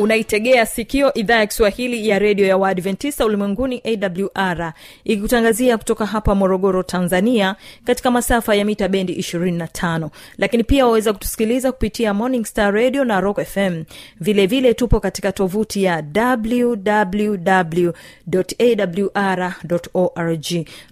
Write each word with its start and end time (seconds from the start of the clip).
unaitegea 0.00 0.66
sikio 0.66 1.14
idhaa 1.14 1.36
ya 1.38 1.46
kiswahili 1.46 2.08
ya 2.08 2.18
redio 2.18 2.46
ya 2.46 2.56
waadventista 2.56 3.26
ulimwenguni 3.26 3.82
awr 4.34 4.72
ikikutangazia 5.04 5.78
kutoka 5.78 6.06
hapa 6.06 6.34
morogoro 6.34 6.82
tanzania 6.82 7.56
katika 7.84 8.10
masafa 8.10 8.54
ya 8.54 8.64
mita 8.64 8.88
bendi 8.88 9.12
25 9.14 10.08
lakini 10.38 10.64
pia 10.64 10.86
waweza 10.86 11.12
kutusikiliza 11.12 11.72
kupitia 11.72 12.14
morning 12.14 12.44
star 12.44 12.74
radio 12.74 13.04
na 13.04 13.20
rock 13.20 13.40
fm 13.44 13.84
vilevile 14.20 14.46
vile 14.46 14.74
tupo 14.74 15.00
katika 15.00 15.32
tovuti 15.32 15.82
ya 15.84 16.04
www 16.16 17.90
awr 18.58 19.54
org 19.94 20.46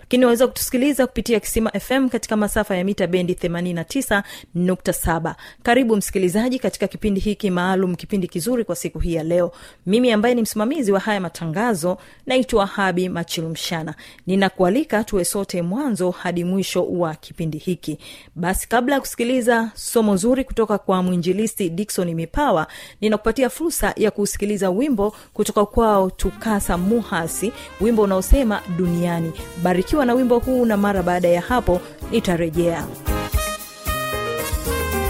lakini 0.09 0.25
waweza 0.25 0.47
kutusikiliza 0.47 1.07
kupitia 1.07 1.41
kisima 1.41 1.71
fm 1.71 2.09
katika 2.09 2.37
masafa 2.37 2.77
ya 2.77 2.85
mita 2.85 3.07
bendi 3.07 3.33
89.7 3.33 5.35
karibu 5.63 5.97
msikilizaji 5.97 6.59
katika 6.59 6.89
kipindi 6.89 7.21
hiki 7.21 7.51
maalum 7.51 7.95
kipindi 7.95 8.29
kizuri 8.29 8.65
kwa 8.65 8.77
siku 8.77 8.99
hii 8.99 9.15
ya 9.15 9.23
leo. 9.23 9.53
Mimi 9.87 10.13
ambaye 10.13 10.35
ni 10.35 10.43
msimamizi 10.43 10.93
wa 10.93 11.01
haya 11.01 11.21
matangazo 11.21 11.99
naitwa 12.27 12.67
habi 12.67 13.09
machilumshana. 13.09 13.95
Ninakualika 14.27 15.05
tuwe 15.05 15.25
sote 15.25 15.63
mwanzo 15.63 16.11
hadi 16.11 16.45
mwisho 16.45 16.85
wa 16.87 17.15
kipindi 17.15 17.59
hiki. 17.59 17.99
Basi 18.35 18.69
kabla 18.69 18.95
ya 18.95 19.01
kusikiliza 19.01 19.71
somo 19.75 20.17
zuri 20.17 20.45
kutoka 20.45 20.79
kwa 20.79 21.03
mwinjilisti 21.03 21.71
dikson 21.71 22.15
mipawa 22.15 22.67
ninakupatia 23.01 23.51
fursa 23.51 23.93
ya 23.97 24.11
kusikiliza 24.11 24.71
wimbo 24.71 25.15
kutoka 25.35 25.67
kwao 25.67 26.11
tukasa 26.11 26.79
muhasi 26.79 27.53
wimbo 27.81 28.03
unaosema 28.03 28.63
duniani. 28.77 29.33
Barikiwa 29.63 29.98
na 30.05 30.15
wimbo 30.15 30.39
huu 30.39 30.65
na 30.65 30.77
mara 30.77 31.03
baada 31.03 31.29
ya 31.29 31.41
hapo 31.41 31.81
nitarejea. 32.11 32.85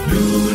tunaposafiri 0.09 0.48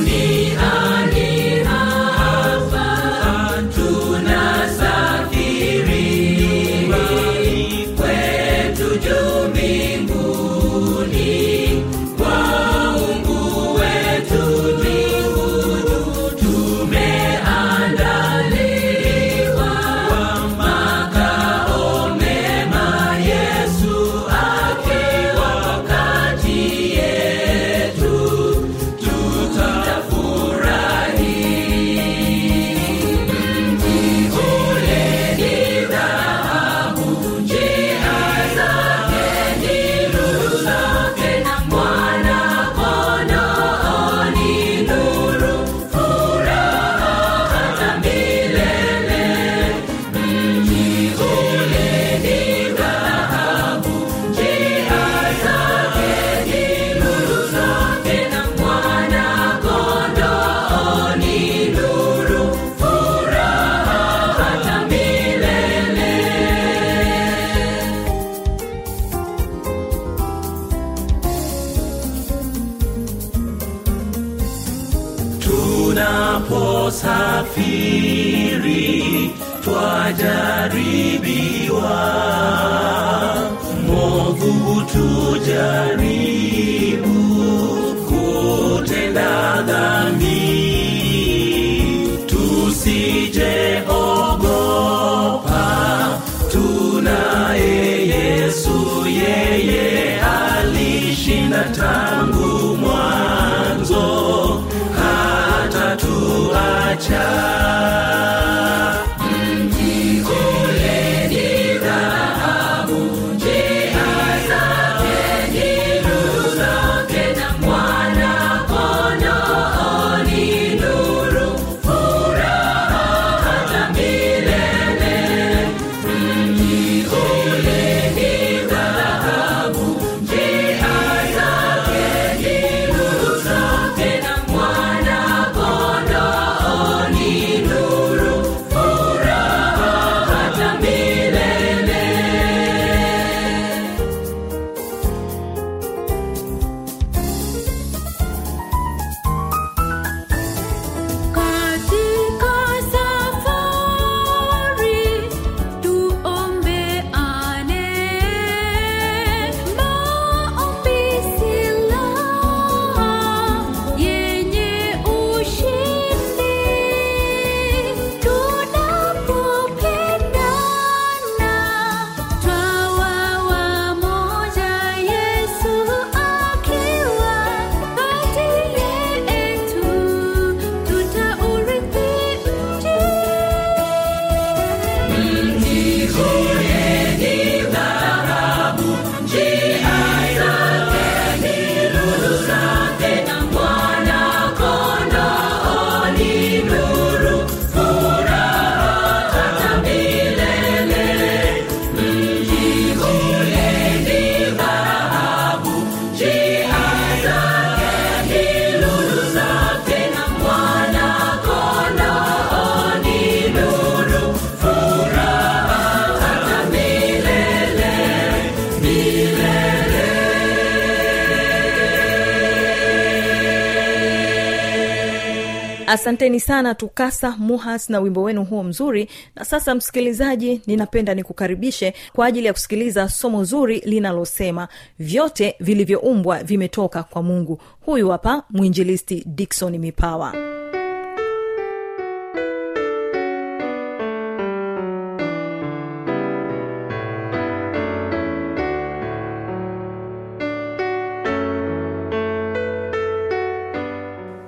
asanteni 225.94 226.40
sana 226.40 226.74
tukasa 226.74 227.34
muhas 227.38 227.90
na 227.90 228.00
wimbo 228.00 228.22
wenu 228.22 228.44
huo 228.44 228.62
mzuri. 228.64 229.08
Na 229.36 229.44
sasa 229.44 229.74
msikilizaji 229.74 230.60
ninapenda 230.66 231.14
nikukaribishe 231.14 231.94
kwa 232.12 232.26
ajili 232.26 232.46
ya 232.46 232.52
kusikiliza 232.52 233.08
somo 233.08 233.44
zuri 233.44 233.80
linalosema 233.84 234.68
vyote 234.98 235.54
vilivyoumbwa 235.60 236.42
vimetoka 236.42 237.02
kwa 237.02 237.22
mungu. 237.22 237.60
Huyu 237.86 238.08
hapa 238.08 238.42
mwinjilisti 238.50 239.22
dikson 239.26 239.78
mipawa 239.78 240.34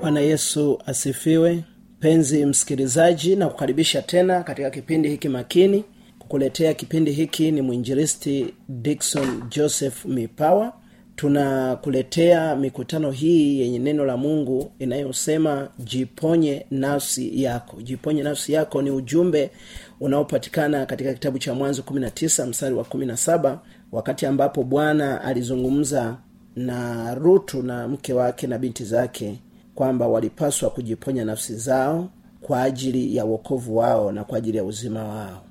bwana 0.06 0.20
yesu 0.20 0.78
asifiwe. 0.86 1.64
Penzi 2.00 2.46
msikilizaji 2.46 3.36
na 3.36 3.48
kukaribisha 3.48 4.02
tena 4.02 4.42
katika 4.42 4.70
kipindi 4.70 5.08
hiki 5.08 5.28
makini. 5.28 5.84
Kukuletea 6.18 6.74
kipindi 6.74 7.12
hiki 7.12 7.50
ni 7.50 7.62
mwinjilisti 7.62 8.54
dikson 8.68 9.42
joseph 9.50 10.04
mipawa. 10.04 10.72
Tunakuletea 11.16 12.56
mikutano 12.56 13.10
hii 13.10 13.60
yenye 13.60 13.78
neno 13.78 14.04
la 14.04 14.16
mungu 14.16 14.72
inayosema 14.78 15.68
jiponye 15.78 16.66
nafsi 16.70 17.42
yako. 17.42 17.82
Jiponye 17.82 18.22
nafsi 18.22 18.52
yako 18.52 18.82
ni 18.82 18.90
ujumbe 18.90 19.50
unaopatikana 20.00 20.86
katika 20.86 21.14
kitabu 21.14 21.38
cha 21.38 21.54
mwanzo 21.54 21.82
19 21.82 22.46
mstari 22.46 22.74
wa 22.74 22.84
17 22.84 23.58
wakati 23.92 24.26
ambapo 24.26 24.62
bwana 24.64 25.20
alizungumza 25.24 26.16
na 26.56 27.14
rutu 27.14 27.62
na 27.62 27.88
mke 27.88 28.12
wake 28.12 28.46
na 28.46 28.58
binti 28.58 28.84
zake 28.84 29.38
kwamba 29.76 30.08
walipaswa 30.08 30.70
kujiponya 30.70 31.24
nafsi 31.24 31.56
zao 31.56 32.08
kwa 32.40 32.62
ajili 32.62 33.16
ya 33.16 33.24
wokovu 33.24 33.76
wao 33.76 34.12
na 34.12 34.24
kwa 34.24 34.38
ajili 34.38 34.56
ya 34.56 34.64
uzima 34.64 35.04
wao. 35.04 35.42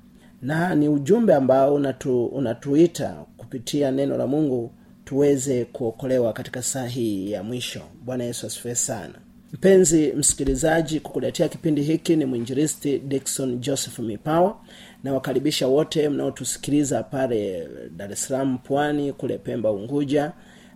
Na 0.42 0.74
ni 0.74 0.88
ujumbe 0.88 1.34
ambao 1.34 1.74
unatu, 1.74 2.26
unatuita 2.26 3.24
kupitia 3.36 3.90
neno 3.90 4.16
la 4.16 4.26
mungu 4.26 4.70
tuweze 5.04 5.64
kuokolewa 5.64 6.32
katika 6.32 6.62
saa 6.62 6.86
hii 6.86 7.30
ya 7.30 7.42
mwisho. 7.42 7.80
Bwana 8.04 8.24
yesu 8.24 8.46
asifue 8.46 8.74
sana. 8.74 9.14
Mpenzi 9.52 10.12
msikilizaji 10.12 11.00
kukuletea 11.00 11.48
kipindi 11.48 11.82
hiki 11.82 12.16
ni 12.16 12.24
mwinjiristi 12.24 12.98
dikson 12.98 13.58
joseph 13.60 13.98
mipawa. 13.98 14.56
Nawakaribisha 15.04 15.66
wote 15.68 16.08
mnaotusikiliza 16.08 17.02
pale 17.02 17.68
dar 17.96 18.12
es 18.12 18.24
salaam 18.24 18.58
pwani 18.58 19.12
kule 19.12 19.38
pemba 19.38 19.70
unguja 19.72 20.32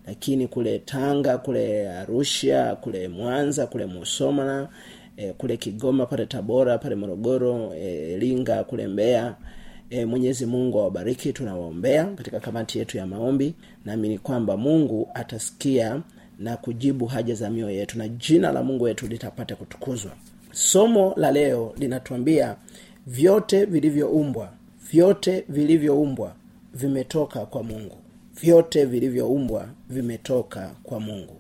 lakini 0.06 0.47
kule 0.47 0.79
tanga 0.79 1.38
kule 1.38 1.91
arusha 1.91 2.76
kule 2.76 3.08
mwanza 3.08 3.67
kule 3.67 3.87
musoma 3.87 4.69
e, 5.17 5.32
kule 5.32 5.56
kigoma 5.56 6.06
pale 6.06 6.26
tabora 6.26 6.79
pale 6.79 6.94
morogoro 6.94 7.75
e, 7.75 8.17
linga 8.19 8.64
kule 8.64 8.87
mbeya 8.88 9.35
e, 9.91 10.05
mwenyezi 10.05 10.47
mungu 10.47 10.81
awabariki. 10.81 11.32
Tunawaombea 11.32 12.05
katika 12.05 12.41
kamati 12.41 12.79
yetu 12.79 12.97
ya 12.99 13.06
maombi. 13.06 13.55
Naamini 13.85 14.19
kwamba 14.19 14.56
mungu 14.56 15.08
atasikia 15.14 16.00
na 16.38 16.56
kujibu 16.56 17.06
haja 17.06 17.35
za 17.35 17.50
mioyo 17.50 17.76
yetu 17.76 17.99
na 17.99 18.08
jina 18.08 18.53
la 18.53 18.62
mungu 18.62 18.85
wetu 18.85 19.06
litapata 19.06 19.56
kutukuzwa. 19.56 20.12
Somo 20.53 21.14
la 21.17 21.31
leo 21.32 21.75
linatuambia 21.79 22.56
vyote 23.06 23.64
vilivyoumbwa 23.64 24.53
vyote 24.91 25.44
vilivyoumbwa 25.49 26.35
vimetoka 26.75 27.46
kwa 27.46 27.62
mungu 27.62 27.96
vyote 28.40 28.84
vilivyoumbwa 28.84 29.69
vimetoka 29.90 30.70
kwa 30.82 31.00
mungu. 31.00 31.37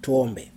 Tuombe. 0.00 0.50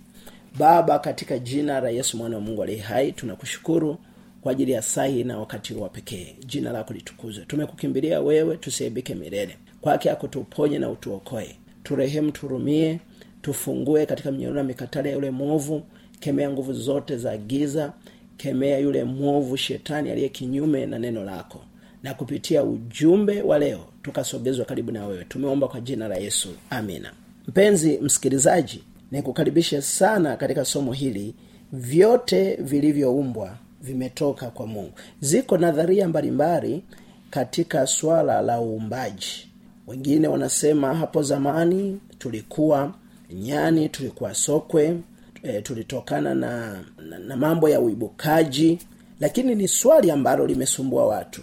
Baba 0.58 0.98
katika 0.98 1.38
jina 1.38 1.80
la 1.80 1.90
yesu 1.90 2.16
mwana 2.16 2.36
wa 2.36 2.42
mungu 2.42 2.62
aliye 2.62 2.78
hai 2.78 3.12
tunakushukuru 3.12 3.96
kwa 4.40 4.52
ajili 4.52 4.72
ya 4.72 4.82
sahi 4.82 5.24
na 5.24 5.38
wakati 5.38 5.74
wa 5.74 5.88
pekee. 5.88 6.36
Jina 6.46 6.72
lako 6.72 6.92
litukuzwe. 6.94 7.44
Tumekukimbilia 7.44 8.20
wewe 8.20 8.56
tusiebike 8.56 9.14
milele. 9.14 9.56
Kwake 9.80 10.10
ako 10.10 10.28
tuponye 10.28 10.78
na 10.78 10.90
utuokoe. 10.90 11.56
Turehemu 11.82 12.30
turumie 12.32 12.98
tufungue 13.42 14.06
katika 14.06 14.32
mnyororo 14.32 14.56
na 14.62 14.64
mikatale 14.64 15.08
ya 15.08 15.14
yule 15.14 15.30
mwovu. 15.30 15.82
Kemea 16.20 16.50
nguvu 16.50 16.72
zote 16.72 17.16
za 17.16 17.36
giza. 17.36 17.92
Kemea 18.36 18.78
yule 18.78 19.04
mwovu 19.04 19.56
shetani 19.56 20.10
aliye 20.10 20.28
kinyume 20.28 20.86
na 20.86 20.98
neno 20.98 21.24
lako 21.24 21.60
na 22.02 22.14
kupitia 22.14 22.62
ujumbe 22.64 23.42
wa 23.42 23.58
leo 23.58 23.80
tukasogezwa 24.02 24.64
karibu 24.64 24.92
na 24.92 25.06
wewe. 25.06 25.24
Tumeomba 25.24 25.68
kwa 25.68 25.80
jina 25.80 26.08
la 26.08 26.16
yesu. 26.16 26.48
Amina. 26.70 27.12
Mpenzi 27.48 27.98
msikilizaji 27.98 28.82
nikukaribishe 29.10 29.82
sana 29.82 30.36
katika 30.36 30.64
somo 30.64 30.92
hili. 30.92 31.34
Vyote 31.72 32.54
vilivyoumbwa 32.56 33.56
vimetoka 33.82 34.50
kwa 34.50 34.66
mungu. 34.66 34.92
Ziko 35.20 35.58
nadharia 35.58 36.08
mbalimbali 36.08 36.82
katika 37.30 37.86
swala 37.86 38.42
la 38.42 38.60
uumbaji. 38.60 39.48
Wengine 39.86 40.28
wanasema 40.28 40.94
hapo 40.94 41.22
zamani 41.22 42.00
tulikuwa 42.18 42.94
nyani 43.32 43.88
tulikuwa 43.88 44.34
sokwe 44.34 44.96
e, 45.42 45.62
tulitokana 45.62 46.34
na, 46.34 46.80
na, 47.08 47.18
na 47.18 47.36
mambo 47.36 47.68
ya 47.68 47.80
uibukaji. 47.80 48.78
Lakini 49.20 49.54
ni 49.54 49.68
swali 49.68 50.10
ambalo 50.10 50.46
limesumbua 50.46 51.06
watu 51.06 51.42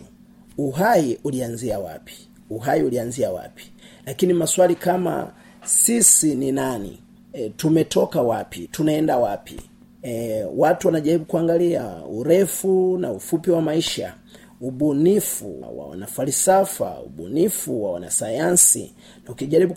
uhai 0.58 1.20
ulianzia 1.24 1.80
wapi? 1.80 2.14
Uhai 2.50 2.84
ulianzia 2.84 3.32
wapi? 3.32 3.64
Lakini 4.06 4.34
maswali 4.34 4.76
kama 4.76 5.32
sisi 5.66 6.36
ni 6.36 6.52
nani? 6.52 7.02
E, 7.34 7.50
tumetoka 7.50 8.22
wapi? 8.22 8.68
Tunaenda 8.72 9.18
wapi? 9.18 9.60
E, 10.04 10.44
watu 10.56 10.88
wanajaribu 10.88 11.26
kuangalia 11.26 11.96
urefu 12.10 12.98
na 12.98 13.12
ufupi 13.12 13.52
wa 13.52 13.62
maisha 13.62 14.14
ubunifu 14.62 15.62
wa 15.78 15.86
wanafalsafa 15.86 17.00
ubunifu 17.02 17.84
wa 17.84 17.92
wanasayansi. 17.92 18.94
Na 19.26 19.32
ukijaribu 19.32 19.74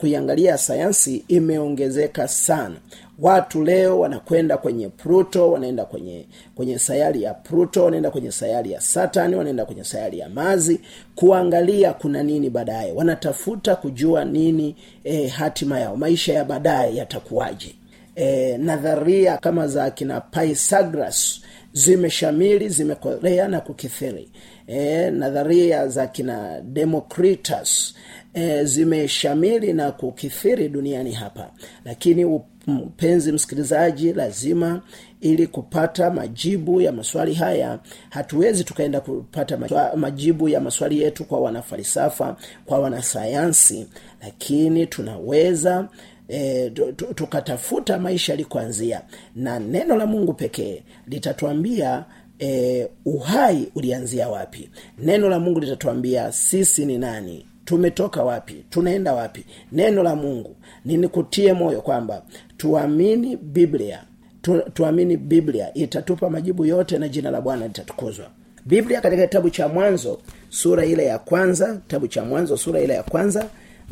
kuiangalia 0.00 0.58
sayansi 0.58 1.24
imeongezeka 1.28 2.28
sana 2.28 2.76
watu 3.18 3.64
leo 3.64 4.00
wanakwenda 4.00 4.56
kwenye 4.56 4.88
pluto 4.88 5.50
wanaenda 5.52 5.84
kwenye 5.84 6.26
kwenye 6.54 6.78
sayari 6.78 7.22
ya 7.22 7.34
pluto 7.34 7.84
wanaenda 7.84 8.10
kwenye 8.10 8.32
sayari 8.32 8.72
ya 8.72 8.80
satani 8.80 9.36
wanaenda 9.36 9.64
kwenye 9.64 9.84
sayari 9.84 10.18
ya 10.18 10.28
mazi 10.28 10.80
kuangalia 11.14 11.92
kuna 11.92 12.22
nini 12.22 12.50
baadaye. 12.50 12.92
Wanatafuta 12.92 13.76
kujua 13.76 14.24
nini 14.24 14.76
e, 15.04 15.26
hatima 15.26 15.80
yao 15.80 15.96
maisha 15.96 16.32
ya 16.34 16.44
baadaye 16.44 16.96
yatakuwaje. 16.96 17.74
E, 18.16 18.58
nadharia 18.58 19.36
kama 19.36 19.68
za 19.68 19.90
kina 19.90 20.20
Pythagoras 20.20 21.40
zimeshamili 21.72 22.68
zimekolea 22.68 23.48
na 23.48 23.60
kukithiri. 23.60 24.28
E, 24.66 25.10
nadharia 25.10 25.88
za 25.88 26.06
kina 26.06 26.60
Democritus 26.60 27.94
e, 28.34 28.64
zimeshamili 28.64 29.72
na 29.72 29.92
kukithiri 29.92 30.68
duniani 30.68 31.12
hapa. 31.12 31.50
Lakini 31.84 32.24
mpenzi 32.68 33.32
msikilizaji 33.32 34.12
lazima 34.12 34.82
ili 35.20 35.46
kupata 35.46 36.10
majibu 36.10 36.80
ya 36.80 36.92
maswali 36.92 37.34
haya 37.34 37.78
hatuwezi 38.10 38.64
tukaenda 38.64 39.00
kupata 39.00 39.58
majibu 39.96 40.48
ya 40.48 40.60
maswali 40.60 41.02
yetu 41.02 41.24
kwa 41.24 41.40
wanafalsafa 41.40 42.36
kwa 42.66 42.78
wanasayansi 42.78 43.86
lakini 44.22 44.86
tunaweza 44.86 45.88
e, 46.28 46.70
tukatafuta 47.14 47.98
maisha 47.98 48.32
yalikoanzia 48.32 49.02
na 49.36 49.58
neno 49.58 49.96
la 49.96 50.06
mungu 50.06 50.34
pekee 50.34 50.82
litatuambia 51.06 52.04
e, 52.40 52.88
uhai 53.04 53.68
ulianzia 53.74 54.28
wapi? 54.28 54.70
Neno 54.98 55.28
la 55.28 55.38
mungu 55.40 55.60
litatuambia 55.60 56.32
sisi 56.32 56.86
ni 56.86 56.98
nani? 56.98 57.46
Tumetoka 57.64 58.24
wapi? 58.24 58.64
Tunaenda 58.70 59.14
wapi? 59.14 59.44
Neno 59.72 60.02
la 60.02 60.16
mungu 60.16 60.56
ninikutie 60.88 61.52
moyo 61.52 61.80
kwamba 61.80 62.22
tuamini 62.56 63.36
biblia 63.36 64.04
tu, 64.42 64.62
tuamini 64.74 65.16
biblia 65.16 65.74
itatupa 65.74 66.30
majibu 66.30 66.64
yote 66.64 66.98
na 66.98 67.08
jina 67.08 67.30
la 67.30 67.40
bwana 67.40 67.66
litatukuzwa. 67.66 68.26
Biblia 68.66 69.00
katika 69.00 69.26
kitabu 69.26 69.50
cha 69.50 69.68
mwanzo 69.68 70.18
sura 70.48 70.84
ile 70.86 71.04
ya 71.04 71.18
kwanza 71.18 71.76
kitabu 71.76 72.08
cha 72.08 72.24
mwanzo 72.24 72.56
sura 72.56 72.80
ile 72.80 72.94
ya 72.94 73.02
kwanza 73.02 73.46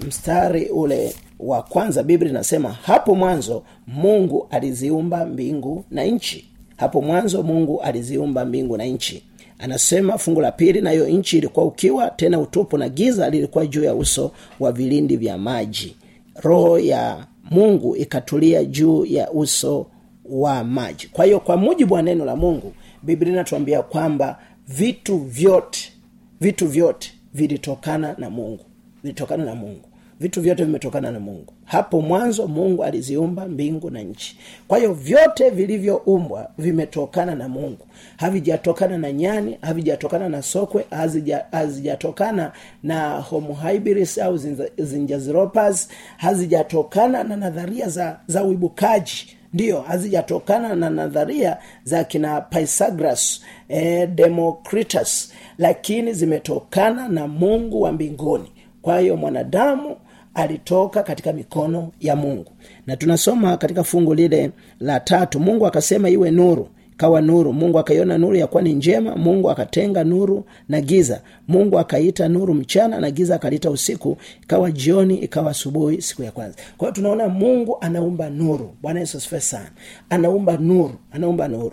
mstari 0.07 0.65
ule 0.69 1.15
wa 1.38 1.62
kwanza 1.62 2.03
biblia 2.03 2.31
inasema 2.31 2.73
hapo 2.73 3.15
mwanzo 3.15 3.62
mungu 3.87 4.47
aliziumba 4.50 5.26
mbingu 5.26 5.85
na 5.91 6.05
nchi. 6.05 6.49
Hapo 6.76 7.00
mwanzo 7.03 7.43
mungu 7.43 7.81
aliziumba 7.81 8.45
mbingu 8.45 8.76
na 8.76 8.85
nchi. 8.85 9.23
Anasema 9.59 10.19
fungu 10.19 10.41
la 10.41 10.53
pili 10.53 10.81
nayo 10.81 11.09
nchi 11.09 11.38
ilikuwa 11.38 11.67
ukiwa 11.67 12.11
tena 12.11 12.41
utupu 12.41 12.79
na 12.79 12.88
giza 12.88 13.31
lilikuwa 13.31 13.67
juu 13.67 13.85
ya 13.85 13.95
uso 13.95 14.33
wa 14.61 14.73
vilindi 14.73 15.17
vya 15.17 15.38
maji 15.38 15.97
roho 16.43 16.78
ya 16.78 17.26
mungu 17.50 17.97
ikatulia 17.97 18.64
juu 18.64 19.05
ya 19.05 19.31
uso 19.31 19.87
wa 20.25 20.64
maji. 20.64 21.09
Kwa 21.12 21.25
hiyo 21.25 21.40
kwa 21.40 21.57
mujibu 21.57 21.95
wa 21.95 22.02
neno 22.02 22.25
la 22.25 22.37
mungu 22.37 22.73
biblia 23.02 23.33
inatuambia 23.33 23.83
kwamba 23.83 24.38
vitu 24.69 25.19
vyote 25.19 25.93
vitu 26.40 26.69
vyote 26.69 27.12
vilitokana 27.35 28.14
na 28.19 28.31
mungu. 28.31 28.64
Vilitokana 29.02 29.45
na 29.45 29.55
mungu. 29.55 29.88
Vitu 30.21 30.40
vyote 30.40 30.64
vimetokana 30.64 31.11
na 31.11 31.21
mungu 31.21 31.52
hapo 31.67 32.01
mwanzo 32.01 32.47
mungu 32.49 32.85
aliziumba 32.85 33.47
mbingu 33.49 33.91
na 33.91 34.01
nchi. 34.03 34.39
Kwa 34.69 34.79
hiyo 34.79 34.93
vyote 34.95 35.51
vilivyoumbwa 35.51 36.51
vimetokana 36.59 37.35
na 37.35 37.49
mungu. 37.49 37.87
Havijatokana 38.17 38.99
na 38.99 39.13
nyani 39.13 39.59
havijatokana 39.63 40.29
na 40.29 40.43
sokwe 40.43 40.87
hazijatokana 41.53 42.53
na 42.83 43.21
homohybris 43.21 44.19
au 44.19 44.37
zinjaziropas 44.79 45.89
hazijatokana 46.17 47.25
na 47.25 47.37
nadharia 47.37 47.89
za, 47.89 48.21
za 48.27 48.45
uibukaji. 48.45 49.37
Ndiyo 49.53 49.81
hazijatokana 49.81 50.75
na 50.75 50.91
nadharia 50.91 51.57
za 51.85 52.05
kina 52.05 52.41
pisagras 52.41 53.41
eh, 53.69 54.09
democritus 54.09 55.33
lakini 55.59 56.13
zimetokana 56.13 57.09
na 57.09 57.27
mungu 57.29 57.81
wa 57.83 57.93
mbinguni. 57.93 58.53
Kwa 58.83 58.99
hiyo 59.01 59.17
mwanadamu 59.17 59.97
alitoka 60.37 61.02
katika 61.02 61.33
mikono 61.33 61.93
ya 62.00 62.16
mungu. 62.16 62.52
Na 62.87 62.97
tunasoma 62.97 63.57
katika 63.57 63.85
fungu 63.85 64.14
lile 64.14 64.50
la 64.81 65.00
tatu 65.00 65.40
mungu 65.40 65.66
akasema 65.66 66.09
iwe 66.11 66.31
nuru 66.31 66.69
kawa 66.97 67.21
nuru. 67.21 67.52
Mungu 67.52 67.78
akaiona 67.78 68.19
nuru 68.19 68.37
yakuwa 68.37 68.62
ni 68.62 68.73
njema 68.75 69.16
mungu 69.16 69.50
akatenga 69.50 70.05
nuru 70.05 70.45
na 70.69 70.81
giza. 70.81 71.21
Mungu 71.49 71.78
akaita 71.78 72.28
nuru 72.28 72.55
mchana 72.55 73.00
na 73.00 73.11
giza 73.11 73.35
akaliita 73.35 73.71
usiku 73.71 74.16
ikawa 74.43 74.71
jioni 74.73 75.19
ikawa 75.19 75.50
asubuhi 75.50 76.02
siku 76.02 76.23
ya 76.23 76.31
kwanza. 76.33 76.57
Kwa 76.76 76.87
hiyo 76.88 76.95
tunaona 76.95 77.28
mungu 77.28 77.76
anaumba 77.81 78.31
nuru. 78.31 78.75
Bwana 78.83 79.00
yesu 79.00 79.19
asifiwe 79.19 79.40
sana. 79.40 79.71
Anaumba 80.11 80.57
nuru 80.57 80.95
anaumba 81.12 81.49
nuru. 81.49 81.73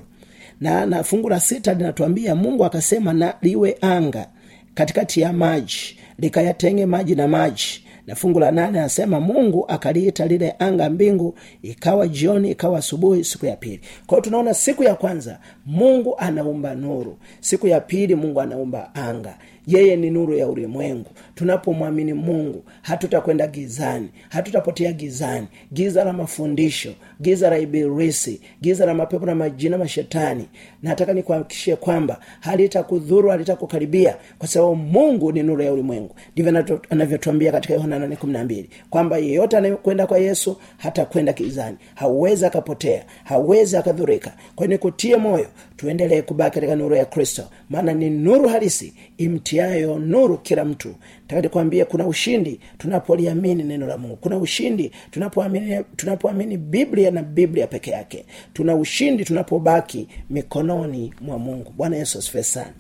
Na 0.62 0.86
na 0.86 1.04
fungu 1.04 1.30
la 1.30 1.40
sita 1.40 1.74
linatuambia 1.74 2.36
mungu 2.36 2.66
akasema 2.66 3.14
na 3.14 3.34
liwe 3.42 3.78
anga 3.82 4.28
katikati 4.74 5.22
ya 5.22 5.34
maji 5.34 5.98
likayatenge 6.20 6.86
maji 6.86 7.16
na 7.16 7.28
maji 7.28 7.83
na 8.08 8.16
fungu 8.16 8.40
la 8.40 8.52
nane 8.52 8.80
anasema 8.80 9.20
mungu 9.20 9.66
akaliita 9.68 10.26
lile 10.26 10.56
anga 10.60 10.90
mbingu 10.90 11.36
ikawa 11.62 12.08
jioni 12.08 12.52
ikawa 12.52 12.78
asubuhi 12.80 13.24
siku 13.24 13.46
ya 13.46 13.56
pili. 13.56 13.80
Kwa 14.08 14.22
tunaona 14.22 14.54
siku 14.54 14.84
ya 14.84 14.96
kwanza 14.96 15.40
mungu 15.66 16.18
anaumba 16.18 16.76
nuru. 16.76 17.18
Siku 17.40 17.68
ya 17.68 17.80
pili 17.80 18.16
mungu 18.16 18.42
anaumba 18.42 18.96
anga 18.96 19.38
yeye 19.68 19.96
ni 19.96 20.10
nuru 20.10 20.34
ya 20.34 20.48
ulimwengu. 20.48 21.10
Tunapomwamini 21.36 22.14
mungu 22.14 22.64
hatutakwenda 22.82 23.48
gizani 23.48 24.10
hatutapotea 24.30 24.92
gizani. 24.94 25.48
Giza 25.74 26.04
la 26.04 26.14
mafundisho 26.14 26.94
giza 27.22 27.50
la 27.50 27.58
ibilisi 27.58 28.42
giza 28.62 28.86
la 28.86 28.94
mapepo 28.94 29.26
na 29.26 29.36
majina 29.36 29.78
mashetani 29.78 30.46
nataka 30.84 31.14
nikuhakikishie 31.14 31.76
kwamba 31.76 32.20
halitakudhuru 32.40 33.30
halitakukaribia 33.30 34.16
kwa 34.40 34.48
sababu 34.48 34.76
mungu 34.76 35.32
ni 35.32 35.44
nuru 35.44 35.62
ya 35.64 35.74
ulimwengu. 35.74 36.16
Ndivyo 36.34 36.80
anavyotuambia 36.90 37.52
katika 37.52 37.74
yohana 37.74 38.00
812 38.00 38.66
kwamba 38.90 39.18
yeyote 39.18 39.58
anayekwenda 39.58 40.08
kwa 40.08 40.18
yesu 40.18 40.58
hatakwenda 40.78 41.34
gizani. 41.34 41.78
Hauwezi 41.96 42.46
akapotea 42.46 43.06
hauwezi 43.24 43.78
akadhurika. 43.78 44.34
Kwa 44.56 44.68
nikutie 44.68 45.16
moyo 45.16 45.48
tuendelee 45.78 46.22
kubaki 46.22 46.56
katika 46.56 46.76
nuru 46.76 46.96
ya 46.96 47.06
kristo. 47.06 47.44
Maana 47.70 47.94
ni 47.94 48.10
nuru 48.10 48.48
halisi 48.50 48.94
imtiayo 49.24 50.00
nuru 50.00 50.38
kila 50.38 50.66
mtu. 50.66 50.96
Takatikwambia 51.28 51.86
kuna 51.86 52.08
ushindi 52.08 52.60
tunapoliamini 52.78 53.64
neno 53.64 53.88
la 53.88 53.98
mungu. 53.98 54.16
Kuna 54.16 54.38
ushindi 54.38 54.92
tunapoamini 55.12 55.84
tunapoamini 55.96 56.58
biblia 56.58 57.12
na 57.12 57.24
biblia 57.24 57.68
peke 57.68 57.92
yake. 57.92 58.26
Tuna 58.54 58.76
ushindi 58.76 59.26
tunapobaki 59.26 60.08
mikononi 60.30 61.14
mwa 61.22 61.40
mungu. 61.40 61.74
Bwana 61.78 61.96
yesu 61.98 62.18
asifiwe 62.20 62.44
sana. 62.44 62.74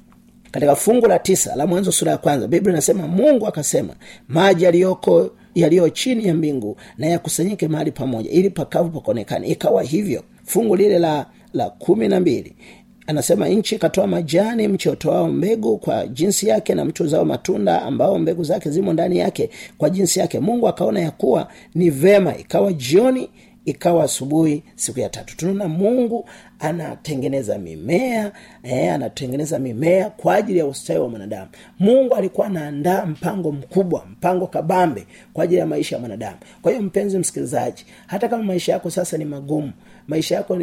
Katika 0.51 0.75
fungu 0.75 1.07
la 1.07 1.19
tisa 1.19 1.55
la 1.55 1.67
mwanzo 1.67 1.91
sura 1.91 2.11
ya 2.11 2.17
kwanza 2.17 2.47
biblia 2.47 2.73
inasema 2.73 3.07
mungu 3.07 3.47
akasema 3.47 3.95
maji 4.27 4.63
yaliyoko 4.65 5.31
yaliyo 5.55 5.89
chini 5.89 6.27
ya 6.27 6.33
mbingu 6.33 6.77
na 6.97 7.07
yakusanyike 7.07 7.67
mahali 7.67 7.91
pamoja 7.91 8.29
ili 8.31 8.49
pakavu 8.49 8.89
pakonekana 8.89 9.45
ikawa 9.45 9.83
hivyo. 9.83 10.23
Fungu 10.43 10.75
lile 10.75 10.99
la 10.99 11.25
la 11.53 11.69
kumi 11.69 12.07
na 12.07 12.19
mbili 12.19 12.55
anasema 13.07 13.47
nchi 13.49 13.75
ikatoa 13.75 14.07
majani 14.07 14.67
mchi 14.67 14.89
utoao 14.89 15.27
mbegu 15.27 15.77
kwa 15.77 16.07
jinsi 16.07 16.47
yake 16.47 16.75
na 16.75 16.85
mti 16.85 17.03
uzao 17.03 17.25
matunda 17.25 17.81
ambao 17.81 18.19
mbegu 18.19 18.43
zake 18.43 18.69
zimo 18.69 18.93
ndani 18.93 19.17
yake 19.17 19.49
kwa 19.77 19.89
jinsi 19.89 20.19
yake. 20.19 20.39
Mungu 20.39 20.67
akaona 20.67 20.99
ya 20.99 21.11
kuwa 21.11 21.47
ni 21.75 21.89
vema 21.89 22.37
ikawa 22.37 22.73
jioni 22.73 23.29
ikawa 23.65 24.03
asubuhi 24.03 24.63
siku 24.75 24.99
ya 24.99 25.09
tatu. 25.09 25.37
Tunaona 25.37 25.67
mungu 25.67 26.25
anatengeneza 26.59 27.57
mimea 27.57 28.31
eh, 28.63 28.93
anatengeneza 28.93 29.59
mimea 29.59 30.09
kwa 30.09 30.35
ajili 30.35 30.59
ya 30.59 30.65
ustawi 30.65 30.99
wa 30.99 31.09
mwanadamu. 31.09 31.47
Mungu 31.79 32.15
alikuwa 32.15 32.47
anaandaa 32.47 33.05
mpango 33.05 33.51
mkubwa 33.51 34.05
mpango 34.11 34.47
kabambe 34.47 35.05
kwa 35.33 35.43
ajili 35.43 35.59
ya 35.59 35.65
maisha 35.65 35.95
ya 35.95 35.99
mwanadamu. 35.99 36.37
Kwa 36.61 36.71
hiyo 36.71 36.83
mpenzi 36.83 37.17
msikilizaji 37.19 37.85
hata 38.07 38.27
kama 38.27 38.43
maisha 38.43 38.71
yako 38.71 38.89
sasa 38.89 39.17
ni 39.17 39.25
magumu 39.25 39.71
maisha 40.07 40.35
yako 40.35 40.57